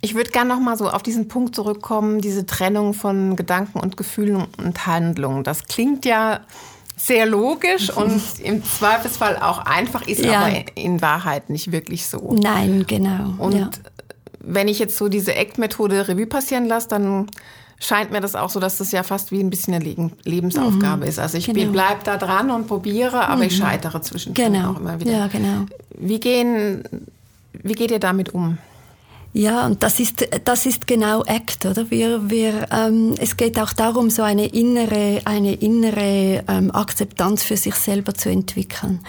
Ich 0.00 0.14
würde 0.14 0.30
gerne 0.30 0.54
noch 0.54 0.60
mal 0.60 0.78
so 0.78 0.88
auf 0.88 1.02
diesen 1.02 1.26
Punkt 1.26 1.56
zurückkommen, 1.56 2.20
diese 2.20 2.46
Trennung 2.46 2.94
von 2.94 3.34
Gedanken 3.34 3.80
und 3.80 3.96
Gefühlen 3.96 4.46
und 4.56 4.86
Handlungen. 4.86 5.42
Das 5.42 5.64
klingt 5.64 6.04
ja 6.04 6.42
sehr 6.98 7.26
logisch 7.26 7.90
und 7.90 8.20
im 8.42 8.64
Zweifelsfall 8.64 9.36
auch 9.36 9.58
einfach, 9.58 10.06
ist 10.06 10.24
ja. 10.24 10.40
aber 10.40 10.52
in 10.74 11.00
Wahrheit 11.00 11.48
nicht 11.48 11.72
wirklich 11.72 12.06
so. 12.06 12.34
Nein, 12.34 12.84
genau. 12.86 13.34
Und 13.38 13.54
ja. 13.54 13.70
wenn 14.40 14.68
ich 14.68 14.78
jetzt 14.78 14.98
so 14.98 15.08
diese 15.08 15.36
ACT-Methode 15.36 16.08
Revue 16.08 16.26
passieren 16.26 16.66
lasse, 16.66 16.88
dann 16.88 17.28
scheint 17.80 18.10
mir 18.10 18.20
das 18.20 18.34
auch 18.34 18.50
so, 18.50 18.58
dass 18.60 18.78
das 18.78 18.90
ja 18.90 19.02
fast 19.02 19.30
wie 19.30 19.40
ein 19.40 19.50
bisschen 19.50 19.74
eine 19.74 20.10
Lebensaufgabe 20.24 21.02
mhm. 21.02 21.08
ist. 21.08 21.18
Also 21.18 21.38
ich 21.38 21.46
genau. 21.46 21.70
bleibe 21.70 22.00
da 22.04 22.16
dran 22.16 22.50
und 22.50 22.66
probiere, 22.66 23.28
aber 23.28 23.36
mhm. 23.36 23.42
ich 23.48 23.56
scheitere 23.56 24.02
zwischendurch 24.02 24.48
genau. 24.48 24.72
auch 24.72 24.80
immer 24.80 24.98
wieder. 25.00 25.12
Ja, 25.12 25.26
genau. 25.28 25.66
Wie, 25.96 26.18
gehen, 26.18 26.82
wie 27.52 27.74
geht 27.74 27.90
ihr 27.90 28.00
damit 28.00 28.34
um? 28.34 28.58
Ja, 29.34 29.66
und 29.66 29.82
das 29.82 30.00
ist, 30.00 30.26
das 30.44 30.66
ist 30.66 30.86
genau 30.86 31.22
ACT, 31.22 31.66
oder? 31.66 31.90
Wir, 31.90 32.30
wir, 32.30 32.66
ähm, 32.72 33.14
es 33.18 33.36
geht 33.36 33.60
auch 33.60 33.72
darum, 33.72 34.10
so 34.10 34.22
eine 34.22 34.46
innere, 34.46 35.20
eine 35.26 35.54
innere 35.54 36.44
ähm, 36.48 36.74
Akzeptanz 36.74 37.44
für 37.44 37.56
sich 37.56 37.74
selber 37.74 38.14
zu 38.14 38.30
entwickeln 38.30 39.00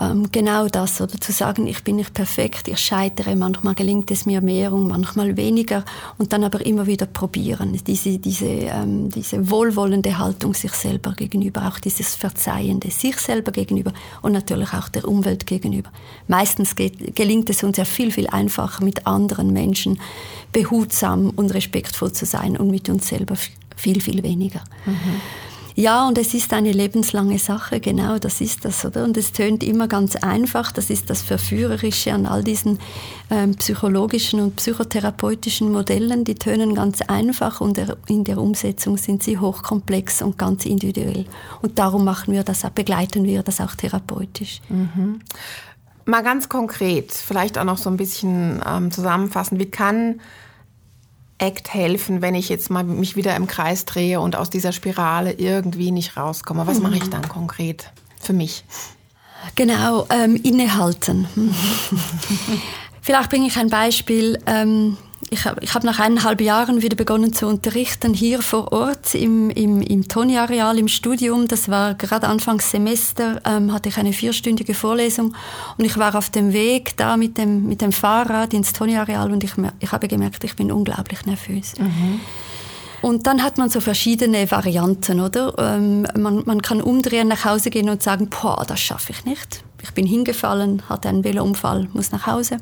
ähm, 0.00 0.32
genau 0.32 0.66
das, 0.68 1.00
oder 1.00 1.20
zu 1.20 1.32
sagen, 1.32 1.66
ich 1.66 1.84
bin 1.84 1.96
nicht 1.96 2.14
perfekt, 2.14 2.68
ich 2.68 2.78
scheitere, 2.78 3.36
manchmal 3.36 3.74
gelingt 3.74 4.10
es 4.10 4.24
mir 4.24 4.40
mehr 4.40 4.72
und 4.72 4.88
manchmal 4.88 5.36
weniger 5.36 5.84
und 6.16 6.32
dann 6.32 6.42
aber 6.42 6.64
immer 6.64 6.86
wieder 6.86 7.06
probieren. 7.06 7.78
Diese, 7.86 8.18
diese, 8.18 8.46
ähm, 8.46 9.10
diese 9.10 9.50
wohlwollende 9.50 10.16
Haltung 10.16 10.54
sich 10.54 10.72
selber 10.72 11.12
gegenüber, 11.12 11.68
auch 11.68 11.78
dieses 11.78 12.14
Verzeihende 12.14 12.90
sich 12.90 13.16
selber 13.16 13.52
gegenüber 13.52 13.92
und 14.22 14.32
natürlich 14.32 14.72
auch 14.72 14.88
der 14.88 15.06
Umwelt 15.06 15.46
gegenüber. 15.46 15.90
Meistens 16.28 16.76
geht, 16.76 17.14
gelingt 17.14 17.50
es 17.50 17.62
uns 17.62 17.76
ja 17.76 17.84
viel, 17.84 18.10
viel 18.10 18.28
einfacher, 18.28 18.82
mit 18.82 19.06
anderen 19.06 19.52
Menschen 19.52 20.00
behutsam 20.52 21.30
und 21.30 21.52
respektvoll 21.52 22.12
zu 22.12 22.24
sein 22.24 22.56
und 22.56 22.70
mit 22.70 22.88
uns 22.88 23.08
selber 23.08 23.36
viel, 23.76 24.00
viel 24.00 24.22
weniger. 24.22 24.62
Mhm. 24.86 25.20
Ja, 25.80 26.06
und 26.06 26.18
es 26.18 26.34
ist 26.34 26.52
eine 26.52 26.72
lebenslange 26.72 27.38
Sache, 27.38 27.80
genau, 27.80 28.18
das 28.18 28.42
ist 28.42 28.66
das, 28.66 28.84
oder? 28.84 29.02
Und 29.02 29.16
es 29.16 29.32
tönt 29.32 29.64
immer 29.64 29.88
ganz 29.88 30.14
einfach, 30.14 30.72
das 30.72 30.90
ist 30.90 31.08
das 31.08 31.22
Verführerische 31.22 32.12
an 32.12 32.26
all 32.26 32.44
diesen 32.44 32.78
ähm, 33.30 33.54
psychologischen 33.54 34.40
und 34.40 34.56
psychotherapeutischen 34.56 35.72
Modellen, 35.72 36.24
die 36.24 36.34
tönen 36.34 36.74
ganz 36.74 37.00
einfach 37.00 37.62
und 37.62 37.80
in 38.08 38.24
der 38.24 38.36
Umsetzung 38.36 38.98
sind 38.98 39.22
sie 39.22 39.38
hochkomplex 39.38 40.20
und 40.20 40.36
ganz 40.36 40.66
individuell. 40.66 41.24
Und 41.62 41.78
darum 41.78 42.04
machen 42.04 42.34
wir 42.34 42.44
das, 42.44 42.60
begleiten 42.74 43.24
wir 43.24 43.42
das 43.42 43.62
auch 43.62 43.74
therapeutisch. 43.74 44.60
Mhm. 44.68 45.20
Mal 46.04 46.22
ganz 46.22 46.50
konkret, 46.50 47.10
vielleicht 47.10 47.56
auch 47.56 47.64
noch 47.64 47.78
so 47.78 47.88
ein 47.88 47.96
bisschen 47.96 48.60
ähm, 48.68 48.90
zusammenfassen, 48.90 49.58
wie 49.58 49.70
kann 49.70 50.20
ACT 51.40 51.72
helfen, 51.74 52.22
wenn 52.22 52.34
ich 52.34 52.48
jetzt 52.48 52.70
mal 52.70 52.84
mich 52.84 53.16
wieder 53.16 53.34
im 53.36 53.46
Kreis 53.46 53.84
drehe 53.84 54.20
und 54.20 54.36
aus 54.36 54.50
dieser 54.50 54.72
Spirale 54.72 55.32
irgendwie 55.32 55.90
nicht 55.90 56.16
rauskomme? 56.16 56.66
Was 56.66 56.78
mhm. 56.78 56.84
mache 56.84 56.96
ich 56.96 57.10
dann 57.10 57.28
konkret 57.28 57.90
für 58.20 58.32
mich? 58.32 58.64
Genau, 59.54 60.06
ähm, 60.10 60.36
innehalten. 60.36 61.26
Vielleicht 63.00 63.30
bringe 63.30 63.46
ich 63.46 63.56
ein 63.56 63.70
Beispiel. 63.70 64.38
Ähm, 64.46 64.98
ich 65.28 65.44
habe 65.44 65.62
ich 65.62 65.74
hab 65.74 65.84
nach 65.84 65.98
eineinhalb 65.98 66.40
Jahren 66.40 66.80
wieder 66.82 66.96
begonnen 66.96 67.32
zu 67.32 67.46
unterrichten, 67.46 68.14
hier 68.14 68.40
vor 68.40 68.72
Ort 68.72 69.14
im, 69.14 69.50
im, 69.50 69.82
im 69.82 70.08
Toni-Areal 70.08 70.78
im 70.78 70.88
Studium. 70.88 71.46
Das 71.46 71.68
war 71.68 71.94
gerade 71.94 72.26
Anfangssemester, 72.28 73.40
ähm, 73.44 73.72
hatte 73.72 73.90
ich 73.90 73.98
eine 73.98 74.12
vierstündige 74.12 74.74
Vorlesung 74.74 75.34
und 75.76 75.84
ich 75.84 75.98
war 75.98 76.14
auf 76.14 76.30
dem 76.30 76.52
Weg 76.52 76.96
da 76.96 77.16
mit 77.16 77.36
dem, 77.36 77.66
mit 77.66 77.82
dem 77.82 77.92
Fahrrad 77.92 78.54
ins 78.54 78.72
Toni-Areal 78.72 79.30
und 79.30 79.44
ich, 79.44 79.52
ich 79.78 79.92
habe 79.92 80.08
gemerkt, 80.08 80.42
ich 80.44 80.56
bin 80.56 80.72
unglaublich 80.72 81.26
nervös. 81.26 81.74
Mhm. 81.78 82.20
Und 83.02 83.26
dann 83.26 83.42
hat 83.42 83.56
man 83.56 83.70
so 83.70 83.80
verschiedene 83.80 84.50
Varianten, 84.50 85.20
oder? 85.20 85.54
Ähm, 85.58 86.06
man, 86.18 86.42
man 86.44 86.60
kann 86.60 86.82
umdrehen, 86.82 87.28
nach 87.28 87.44
Hause 87.44 87.70
gehen 87.70 87.88
und 87.88 88.02
sagen, 88.02 88.28
boah, 88.28 88.64
das 88.66 88.80
schaffe 88.80 89.12
ich 89.12 89.24
nicht. 89.24 89.64
Ich 89.82 89.92
bin 89.92 90.06
hingefallen, 90.06 90.82
hatte 90.88 91.08
einen 91.08 91.24
Velounfall, 91.24 91.88
muss 91.94 92.12
nach 92.12 92.26
Hause. 92.26 92.58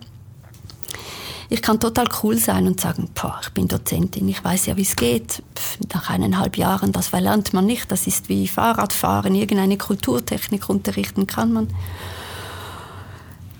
Ich 1.50 1.62
kann 1.62 1.80
total 1.80 2.08
cool 2.22 2.36
sein 2.36 2.66
und 2.66 2.78
sagen, 2.78 3.08
boah, 3.14 3.38
ich 3.42 3.50
bin 3.50 3.68
Dozentin, 3.68 4.28
ich 4.28 4.44
weiß 4.44 4.66
ja, 4.66 4.76
wie 4.76 4.82
es 4.82 4.96
geht. 4.96 5.42
Pff, 5.56 5.78
nach 5.94 6.10
eineinhalb 6.10 6.58
Jahren, 6.58 6.92
das 6.92 7.08
verlernt 7.08 7.54
man 7.54 7.64
nicht. 7.64 7.90
Das 7.90 8.06
ist 8.06 8.28
wie 8.28 8.46
Fahrradfahren, 8.46 9.34
irgendeine 9.34 9.78
Kulturtechnik 9.78 10.68
unterrichten 10.68 11.26
kann 11.26 11.52
man. 11.52 11.68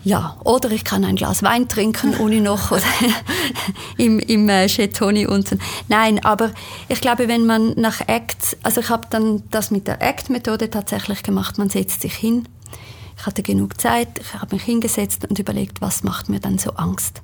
Ja, 0.05 0.37
oder 0.45 0.71
ich 0.71 0.85
kann 0.85 1.05
ein 1.05 1.17
Glas 1.17 1.43
Wein 1.43 1.67
trinken, 1.67 2.15
ohne 2.21 2.43
noch 2.43 2.71
oder 2.71 2.83
im, 3.97 4.19
im 4.19 4.49
äh, 4.51 4.69
Chetoni 4.69 5.27
unten. 5.27 5.59
Nein, 5.89 6.23
aber 6.23 6.51
ich 6.89 7.01
glaube, 7.01 7.27
wenn 7.27 7.47
man 7.47 7.73
nach 7.77 8.07
Act, 8.07 8.59
also 8.63 8.83
ich 8.83 8.91
habe 8.91 9.07
dann 9.09 9.45
das 9.51 9.71
mit 9.71 9.87
der 9.87 10.03
Act-Methode 10.03 10.69
tatsächlich 10.69 11.23
gemacht, 11.23 11.57
man 11.57 11.71
setzt 11.71 12.03
sich 12.03 12.15
hin. 12.15 12.47
Ich 13.19 13.25
hatte 13.25 13.43
genug 13.43 13.81
Zeit, 13.81 14.09
ich 14.21 14.35
habe 14.35 14.55
mich 14.55 14.65
hingesetzt 14.65 15.27
und 15.29 15.39
überlegt, 15.39 15.81
was 15.81 16.05
macht 16.05 16.29
mir 16.29 16.39
dann 16.39 16.59
so 16.59 16.73
Angst 16.73 17.23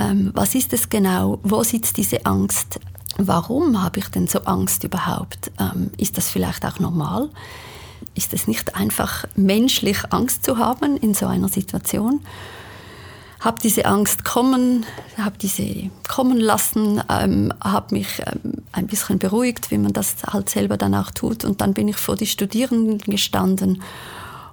ähm, 0.00 0.30
was 0.34 0.54
ist 0.54 0.72
es 0.72 0.88
genau, 0.88 1.38
wo 1.42 1.62
sitzt 1.62 1.98
diese 1.98 2.24
Angst, 2.24 2.80
warum 3.18 3.82
habe 3.82 3.98
ich 3.98 4.08
denn 4.08 4.26
so 4.26 4.40
Angst 4.40 4.82
überhaupt, 4.84 5.50
ähm, 5.60 5.90
ist 5.98 6.16
das 6.16 6.30
vielleicht 6.30 6.64
auch 6.64 6.78
normal? 6.78 7.28
Ist 8.14 8.32
es 8.32 8.48
nicht 8.48 8.74
einfach 8.74 9.26
menschlich, 9.36 9.98
Angst 10.10 10.44
zu 10.44 10.56
haben 10.56 10.96
in 10.96 11.12
so 11.12 11.26
einer 11.26 11.48
Situation? 11.48 12.20
Habe 13.40 13.58
diese 13.62 13.86
Angst 13.86 14.24
kommen, 14.24 14.84
habe 15.16 15.36
diese 15.38 15.90
kommen 16.08 16.38
lassen, 16.38 17.02
ähm, 17.08 17.52
habe 17.62 17.94
mich 17.94 18.20
ähm, 18.20 18.62
ein 18.72 18.86
bisschen 18.86 19.18
beruhigt, 19.18 19.70
wie 19.70 19.78
man 19.78 19.92
das 19.92 20.16
halt 20.30 20.50
selber 20.50 20.76
dann 20.76 20.94
auch 20.94 21.10
tut. 21.10 21.44
Und 21.44 21.60
dann 21.60 21.74
bin 21.74 21.88
ich 21.88 21.96
vor 21.96 22.16
die 22.16 22.26
Studierenden 22.26 22.98
gestanden 22.98 23.82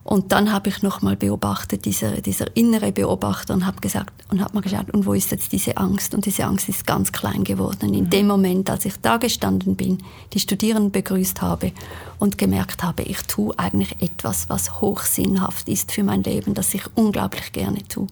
und 0.07 0.31
dann 0.31 0.53
habe 0.53 0.69
ich 0.69 0.81
nochmal 0.83 1.17
beobachtet, 1.17 1.83
dieser, 1.83 2.21
dieser 2.21 2.55
innere 2.55 2.93
Beobachter 2.93 3.53
und 3.53 3.65
habe 3.65 3.81
gesagt 3.81 4.13
und 4.31 4.39
habe 4.39 4.53
mal 4.53 4.61
geschaut, 4.61 4.89
und 4.91 5.05
wo 5.05 5.11
ist 5.11 5.31
jetzt 5.31 5.51
diese 5.51 5.75
Angst? 5.75 6.15
Und 6.15 6.25
diese 6.25 6.45
Angst 6.45 6.69
ist 6.69 6.87
ganz 6.87 7.11
klein 7.11 7.43
geworden. 7.43 7.93
In 7.93 8.05
mhm. 8.05 8.09
dem 8.09 8.27
Moment, 8.27 8.69
als 8.69 8.85
ich 8.85 8.93
da 9.01 9.17
gestanden 9.17 9.75
bin, 9.75 9.97
die 10.31 10.39
Studierenden 10.39 10.91
begrüßt 10.91 11.41
habe 11.41 11.73
und 12.19 12.37
gemerkt 12.37 12.83
habe, 12.83 13.03
ich 13.03 13.21
tue 13.23 13.53
eigentlich 13.59 14.01
etwas, 14.01 14.47
was 14.47 14.79
hochsinnhaft 14.79 15.67
ist 15.67 15.91
für 15.91 16.03
mein 16.03 16.23
Leben, 16.23 16.53
das 16.53 16.73
ich 16.73 16.83
unglaublich 16.95 17.51
gerne 17.51 17.85
tue. 17.89 18.07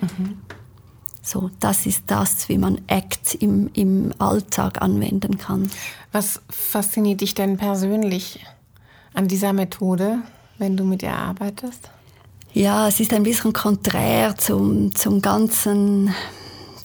Mhm. 0.00 0.38
So, 1.22 1.50
das 1.58 1.86
ist 1.86 2.04
das, 2.06 2.48
wie 2.48 2.58
man 2.58 2.80
ACT 2.86 3.34
im, 3.40 3.68
im 3.74 4.12
Alltag 4.20 4.80
anwenden 4.80 5.38
kann. 5.38 5.68
Was 6.12 6.40
fasziniert 6.48 7.20
dich 7.20 7.34
denn 7.34 7.56
persönlich 7.56 8.46
an 9.12 9.26
dieser 9.26 9.52
Methode? 9.52 10.18
Wenn 10.58 10.76
du 10.76 10.84
mit 10.84 11.02
ihr 11.02 11.14
arbeitest? 11.14 11.90
Ja, 12.54 12.88
es 12.88 13.00
ist 13.00 13.12
ein 13.14 13.22
bisschen 13.22 13.52
konträr 13.52 14.36
zum, 14.36 14.94
zum 14.94 15.22
ganzen 15.22 16.14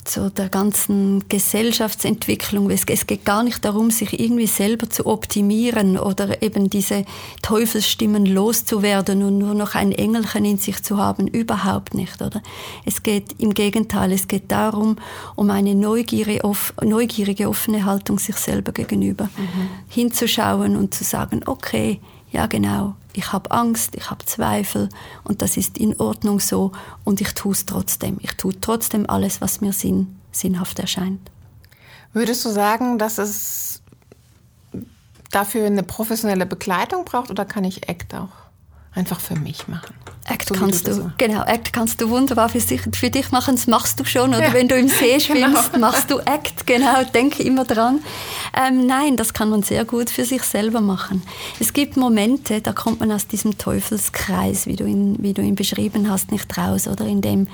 zu 0.07 0.31
der 0.31 0.49
ganzen 0.49 1.27
Gesellschaftsentwicklung. 1.27 2.69
Es, 2.71 2.85
es, 2.87 3.07
geht 3.07 3.25
gar 3.25 3.43
nicht 3.43 3.63
darum, 3.63 3.91
sich 3.91 4.19
irgendwie 4.19 4.47
selber 4.47 4.89
zu 4.89 5.05
optimieren 5.05 5.97
oder 5.97 6.41
eben 6.41 6.69
diese 6.69 7.05
Teufelsstimmen 7.41 8.25
loszuwerden 8.25 9.23
und 9.23 9.37
nur 9.37 9.53
noch 9.53 9.75
ein 9.75 9.91
Engelchen 9.91 10.45
in 10.45 10.57
sich 10.57 10.81
zu 10.81 10.97
haben. 10.97 11.27
Überhaupt 11.27 11.93
nicht, 11.93 12.21
oder? 12.21 12.41
Es 12.85 13.03
geht 13.03 13.35
im 13.37 13.53
Gegenteil, 13.53 14.11
es 14.13 14.27
geht 14.27 14.51
darum, 14.51 14.97
um 15.35 15.49
eine 15.49 15.75
neugierige, 15.75 16.43
off, 16.43 16.73
neugierige 16.81 17.49
offene 17.49 17.85
Haltung 17.85 18.17
sich 18.17 18.37
selber 18.37 18.71
gegenüber. 18.71 19.25
Mhm. 19.25 19.69
Hinzuschauen 19.89 20.75
und 20.77 20.93
zu 20.93 21.03
sagen, 21.03 21.41
okay, 21.45 21.99
ja 22.31 22.47
genau, 22.47 22.95
ich 23.17 23.33
habe 23.33 23.49
Angst, 23.49 23.95
ich 23.95 24.11
habe 24.11 24.23
Zweifel 24.25 24.89
und 25.23 25.41
das 25.41 25.57
ist 25.57 25.77
in 25.79 25.99
Ordnung 25.99 26.39
so 26.39 26.71
und 27.03 27.19
ich 27.19 27.33
tue 27.33 27.51
es 27.51 27.65
trotzdem. 27.65 28.17
Ich 28.21 28.33
tue 28.37 28.59
trotzdem 28.61 29.09
alles, 29.09 29.41
was 29.41 29.59
mir 29.59 29.73
sinn, 29.73 30.19
sinnhaft 30.31 30.77
erscheint. 30.77 31.31
Würdest 32.13 32.45
du 32.45 32.49
sagen, 32.49 32.99
dass 32.99 33.17
es 33.17 33.81
dafür 35.31 35.65
eine 35.65 35.83
professionelle 35.83 36.45
Begleitung 36.45 37.05
braucht 37.05 37.31
oder 37.31 37.43
kann 37.43 37.63
ich 37.63 37.89
ACT 37.89 38.13
auch 38.13 38.29
einfach 38.93 39.19
für 39.19 39.35
mich 39.35 39.67
machen? 39.67 39.95
Act 40.29 40.49
so 40.49 40.55
kannst 40.55 40.87
du, 40.87 40.93
so. 40.93 41.11
genau, 41.17 41.43
Act 41.45 41.71
kannst 41.71 42.01
du 42.01 42.09
wunderbar 42.09 42.49
für, 42.49 42.59
sich, 42.59 42.81
für 42.93 43.09
dich 43.09 43.31
machen, 43.31 43.55
das 43.55 43.65
machst 43.65 43.99
du 43.99 44.03
schon. 44.03 44.31
Oder 44.31 44.47
ja. 44.47 44.53
wenn 44.53 44.67
du 44.67 44.75
im 44.75 44.89
See 44.89 45.19
schwimmst, 45.19 45.71
genau. 45.71 45.87
machst 45.87 46.11
du 46.11 46.19
Act, 46.19 46.67
genau, 46.67 47.03
denke 47.13 47.43
immer 47.43 47.63
dran. 47.63 48.01
Ähm, 48.53 48.85
nein, 48.85 49.15
das 49.15 49.33
kann 49.33 49.49
man 49.49 49.63
sehr 49.63 49.85
gut 49.85 50.09
für 50.09 50.25
sich 50.25 50.43
selber 50.43 50.81
machen. 50.81 51.23
Es 51.59 51.71
gibt 51.71 51.95
Momente, 51.95 52.61
da 52.61 52.73
kommt 52.73 52.99
man 52.99 53.11
aus 53.11 53.27
diesem 53.27 53.57
Teufelskreis, 53.57 54.67
wie 54.67 54.75
du 54.75 54.85
ihn, 54.85 55.15
wie 55.19 55.33
du 55.33 55.41
ihn 55.41 55.55
beschrieben 55.55 56.09
hast, 56.09 56.31
nicht 56.31 56.57
raus, 56.57 56.87
oder 56.87 57.05
in 57.05 57.21
dem 57.21 57.47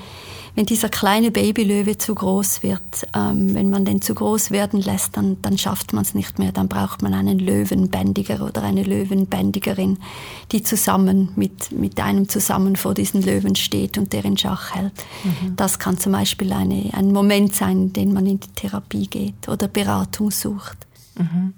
wenn 0.56 0.66
dieser 0.68 0.90
kleine 0.90 1.32
Babylöwe 1.32 1.98
zu 1.98 2.14
groß 2.14 2.62
wird, 2.62 3.08
ähm, 3.16 3.56
wenn 3.56 3.72
man 3.72 3.86
den 3.86 4.02
zu 4.02 4.14
groß 4.14 4.52
werden 4.52 4.80
lässt, 4.80 5.18
dann, 5.18 5.42
dann 5.42 5.58
schafft 5.58 5.94
man 5.94 6.04
es 6.04 6.14
nicht 6.14 6.38
mehr. 6.38 6.52
Dann 6.52 6.68
braucht 6.68 7.02
man 7.02 7.14
einen 7.16 7.40
Löwenbändiger 7.40 8.46
oder 8.46 8.62
eine 8.62 8.84
Löwenbändigerin, 8.84 9.98
die 10.52 10.62
zusammen 10.62 11.30
mit, 11.36 11.72
mit 11.72 12.00
einem 12.00 12.30
zusammen 12.30 12.76
vor 12.76 12.94
diesen 12.94 13.24
Löwen 13.24 13.56
steht 13.56 13.98
und 13.98 14.14
der 14.14 14.26
in 14.26 14.38
Schach 14.38 14.76
hält. 14.76 14.94
Mhm. 15.24 15.56
Das 15.56 15.80
kann 15.80 15.98
zum 15.98 16.12
Beispiel 16.12 16.54
eine, 16.54 16.92
ein 16.94 17.12
Moment 17.12 17.56
sein, 17.56 17.78
in 17.78 17.94
den 17.94 18.14
man 18.14 18.28
in 18.28 18.40
die 18.40 18.50
Therapie 18.50 19.08
geht 19.08 19.48
oder 19.50 19.68
Beratung 19.68 20.30
sucht. 20.30 20.78
Mhm. 21.18 21.54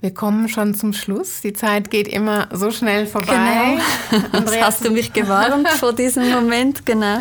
Wir 0.00 0.12
kommen 0.12 0.48
schon 0.48 0.74
zum 0.74 0.94
Schluss. 0.94 1.42
Die 1.42 1.52
Zeit 1.52 1.88
geht 1.88 2.08
immer 2.08 2.48
so 2.52 2.72
schnell 2.72 3.06
vorbei. 3.06 3.78
Genau. 4.10 4.24
Andreas, 4.32 4.66
hast 4.66 4.84
du 4.84 4.90
mich 4.90 5.12
gewarnt 5.12 5.68
vor 5.68 5.92
diesem 5.92 6.28
Moment, 6.28 6.84
genau. 6.84 7.20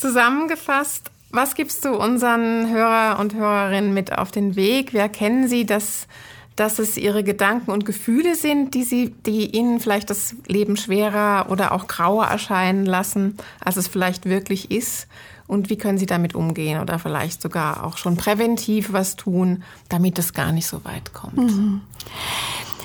Zusammengefasst, 0.00 1.10
was 1.30 1.54
gibst 1.54 1.84
du 1.84 1.90
unseren 1.90 2.70
Hörer 2.70 3.18
und 3.20 3.34
Hörerinnen 3.34 3.92
mit 3.92 4.16
auf 4.16 4.30
den 4.30 4.56
Weg? 4.56 4.94
Wie 4.94 4.98
erkennen 4.98 5.46
sie, 5.46 5.66
dass, 5.66 6.08
dass 6.56 6.78
es 6.78 6.96
ihre 6.96 7.22
Gedanken 7.22 7.70
und 7.70 7.84
Gefühle 7.84 8.34
sind, 8.34 8.72
die, 8.72 8.82
sie, 8.82 9.10
die 9.26 9.54
ihnen 9.54 9.78
vielleicht 9.78 10.08
das 10.08 10.34
Leben 10.46 10.78
schwerer 10.78 11.50
oder 11.50 11.72
auch 11.72 11.86
grauer 11.86 12.24
erscheinen 12.24 12.86
lassen, 12.86 13.36
als 13.62 13.76
es 13.76 13.88
vielleicht 13.88 14.24
wirklich 14.24 14.70
ist? 14.70 15.06
Und 15.46 15.68
wie 15.68 15.76
können 15.76 15.98
sie 15.98 16.06
damit 16.06 16.34
umgehen 16.34 16.80
oder 16.80 16.98
vielleicht 16.98 17.42
sogar 17.42 17.84
auch 17.84 17.98
schon 17.98 18.16
präventiv 18.16 18.94
was 18.94 19.16
tun, 19.16 19.64
damit 19.90 20.18
es 20.18 20.32
gar 20.32 20.50
nicht 20.50 20.66
so 20.66 20.82
weit 20.84 21.12
kommt? 21.12 21.36
Mhm. 21.36 21.82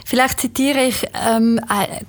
Vielleicht 0.07 0.39
zitiere 0.39 0.83
ich 0.83 1.07
ähm, 1.27 1.59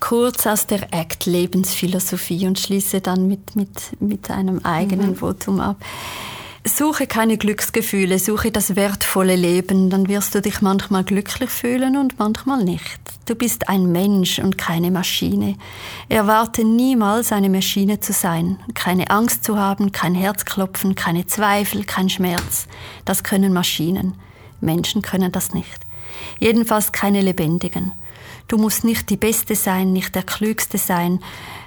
kurz 0.00 0.46
aus 0.46 0.66
der 0.66 0.92
ACT 0.92 1.24
Lebensphilosophie 1.24 2.46
und 2.46 2.58
schließe 2.58 3.00
dann 3.00 3.26
mit, 3.26 3.56
mit, 3.56 4.00
mit 4.00 4.30
einem 4.30 4.62
eigenen 4.66 5.12
mhm. 5.12 5.16
Votum 5.16 5.60
ab. 5.60 5.82
Suche 6.62 7.06
keine 7.06 7.38
Glücksgefühle, 7.38 8.18
suche 8.18 8.50
das 8.50 8.76
wertvolle 8.76 9.34
Leben, 9.34 9.88
dann 9.88 10.08
wirst 10.08 10.34
du 10.34 10.42
dich 10.42 10.60
manchmal 10.60 11.04
glücklich 11.04 11.48
fühlen 11.48 11.96
und 11.96 12.18
manchmal 12.18 12.64
nicht. 12.64 13.00
Du 13.24 13.34
bist 13.34 13.70
ein 13.70 13.90
Mensch 13.90 14.40
und 14.40 14.58
keine 14.58 14.90
Maschine. 14.90 15.56
Erwarte 16.10 16.64
niemals 16.64 17.32
eine 17.32 17.48
Maschine 17.48 18.00
zu 18.00 18.12
sein, 18.12 18.58
keine 18.74 19.08
Angst 19.10 19.42
zu 19.42 19.56
haben, 19.58 19.90
kein 19.92 20.14
Herzklopfen, 20.14 20.96
keine 20.96 21.26
Zweifel, 21.26 21.84
kein 21.84 22.10
Schmerz. 22.10 22.66
Das 23.06 23.22
können 23.24 23.54
Maschinen. 23.54 24.14
Menschen 24.60 25.00
können 25.00 25.32
das 25.32 25.54
nicht. 25.54 25.85
Jedenfalls 26.38 26.92
keine 26.92 27.22
lebendigen. 27.22 27.92
Du 28.48 28.58
musst 28.58 28.84
nicht 28.84 29.10
die 29.10 29.16
Beste 29.16 29.54
sein, 29.54 29.92
nicht 29.92 30.14
der 30.14 30.22
Klügste 30.22 30.78
sein, 30.78 31.20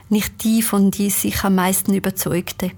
nicht 0.09 0.43
die, 0.43 0.61
von 0.61 0.91
die 0.91 1.09
sich 1.09 1.43
am 1.43 1.55
meisten 1.55 1.93
überzeugte. 1.93 2.71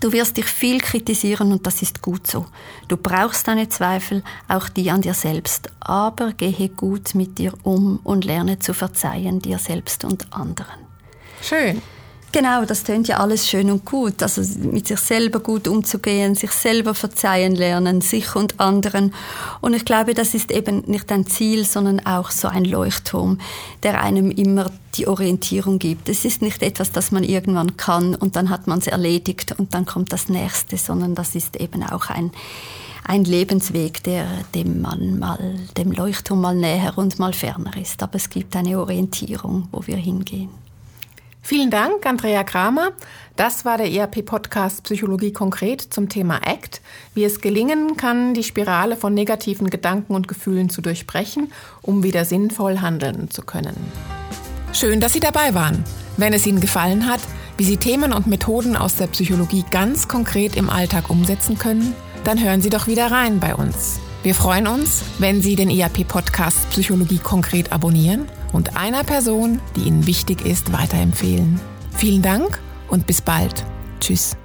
Du 0.00 0.12
wirst 0.12 0.36
dich 0.36 0.46
viel 0.46 0.80
kritisieren 0.80 1.52
und 1.52 1.66
das 1.66 1.82
ist 1.82 2.02
gut 2.02 2.26
so. 2.26 2.46
Du 2.88 2.96
brauchst 2.96 3.48
deine 3.48 3.68
Zweifel, 3.68 4.22
auch 4.46 4.68
die 4.68 4.90
an 4.90 5.00
dir 5.00 5.14
selbst, 5.14 5.70
aber 5.80 6.32
gehe 6.32 6.68
gut 6.68 7.14
mit 7.14 7.38
dir 7.38 7.54
um 7.62 7.98
und 8.04 8.24
lerne 8.24 8.58
zu 8.58 8.74
verzeihen 8.74 9.40
dir 9.40 9.58
selbst 9.58 10.04
und 10.04 10.32
anderen. 10.32 10.80
Schön. 11.40 11.80
Genau, 12.36 12.66
das 12.66 12.84
tönt 12.84 13.08
ja 13.08 13.16
alles 13.16 13.48
schön 13.48 13.70
und 13.70 13.86
gut. 13.86 14.22
Also 14.22 14.42
mit 14.58 14.86
sich 14.86 14.98
selber 14.98 15.40
gut 15.40 15.66
umzugehen, 15.66 16.34
sich 16.34 16.50
selber 16.50 16.92
verzeihen 16.92 17.54
lernen, 17.54 18.02
sich 18.02 18.36
und 18.36 18.60
anderen. 18.60 19.14
Und 19.62 19.72
ich 19.72 19.86
glaube, 19.86 20.12
das 20.12 20.34
ist 20.34 20.50
eben 20.50 20.82
nicht 20.86 21.10
ein 21.10 21.26
Ziel, 21.26 21.64
sondern 21.64 22.04
auch 22.04 22.30
so 22.30 22.48
ein 22.48 22.66
Leuchtturm, 22.66 23.38
der 23.82 24.02
einem 24.02 24.30
immer 24.30 24.70
die 24.96 25.08
Orientierung 25.08 25.78
gibt. 25.78 26.10
Es 26.10 26.26
ist 26.26 26.42
nicht 26.42 26.62
etwas, 26.62 26.92
das 26.92 27.10
man 27.10 27.24
irgendwann 27.24 27.78
kann 27.78 28.14
und 28.14 28.36
dann 28.36 28.50
hat 28.50 28.66
man 28.66 28.80
es 28.80 28.86
erledigt 28.86 29.54
und 29.56 29.72
dann 29.72 29.86
kommt 29.86 30.12
das 30.12 30.28
nächste, 30.28 30.76
sondern 30.76 31.14
das 31.14 31.34
ist 31.34 31.56
eben 31.56 31.82
auch 31.84 32.10
ein, 32.10 32.32
ein 33.06 33.24
Lebensweg, 33.24 34.02
der 34.02 34.26
dem 34.54 34.82
man 34.82 35.18
mal, 35.18 35.54
dem 35.78 35.90
Leuchtturm 35.90 36.42
mal 36.42 36.54
näher 36.54 36.98
und 36.98 37.18
mal 37.18 37.32
ferner 37.32 37.74
ist. 37.78 38.02
Aber 38.02 38.16
es 38.16 38.28
gibt 38.28 38.54
eine 38.56 38.78
Orientierung, 38.78 39.68
wo 39.72 39.86
wir 39.86 39.96
hingehen. 39.96 40.65
Vielen 41.46 41.70
Dank, 41.70 42.04
Andrea 42.04 42.42
Kramer. 42.42 42.90
Das 43.36 43.64
war 43.64 43.78
der 43.78 43.88
ERP-Podcast 43.88 44.82
Psychologie 44.82 45.32
konkret 45.32 45.80
zum 45.80 46.08
Thema 46.08 46.40
ACT, 46.44 46.80
wie 47.14 47.22
es 47.22 47.40
gelingen 47.40 47.96
kann, 47.96 48.34
die 48.34 48.42
Spirale 48.42 48.96
von 48.96 49.14
negativen 49.14 49.70
Gedanken 49.70 50.16
und 50.16 50.26
Gefühlen 50.26 50.70
zu 50.70 50.82
durchbrechen, 50.82 51.52
um 51.82 52.02
wieder 52.02 52.24
sinnvoll 52.24 52.80
handeln 52.80 53.30
zu 53.30 53.42
können. 53.42 53.76
Schön, 54.72 54.98
dass 54.98 55.12
Sie 55.12 55.20
dabei 55.20 55.54
waren. 55.54 55.84
Wenn 56.16 56.32
es 56.32 56.44
Ihnen 56.48 56.60
gefallen 56.60 57.06
hat, 57.06 57.20
wie 57.58 57.64
Sie 57.64 57.76
Themen 57.76 58.12
und 58.12 58.26
Methoden 58.26 58.76
aus 58.76 58.96
der 58.96 59.06
Psychologie 59.06 59.64
ganz 59.70 60.08
konkret 60.08 60.56
im 60.56 60.68
Alltag 60.68 61.10
umsetzen 61.10 61.56
können, 61.56 61.94
dann 62.24 62.42
hören 62.42 62.60
Sie 62.60 62.70
doch 62.70 62.88
wieder 62.88 63.12
rein 63.12 63.38
bei 63.38 63.54
uns. 63.54 64.00
Wir 64.24 64.34
freuen 64.34 64.66
uns, 64.66 65.04
wenn 65.20 65.40
Sie 65.40 65.54
den 65.54 65.70
ERP-Podcast 65.70 66.70
Psychologie 66.70 67.18
konkret 67.18 67.70
abonnieren 67.70 68.28
und 68.52 68.76
einer 68.76 69.04
Person, 69.04 69.60
die 69.76 69.82
Ihnen 69.82 70.06
wichtig 70.06 70.44
ist, 70.44 70.72
weiterempfehlen. 70.72 71.60
Vielen 71.96 72.22
Dank 72.22 72.60
und 72.88 73.06
bis 73.06 73.20
bald. 73.20 73.64
Tschüss. 74.00 74.36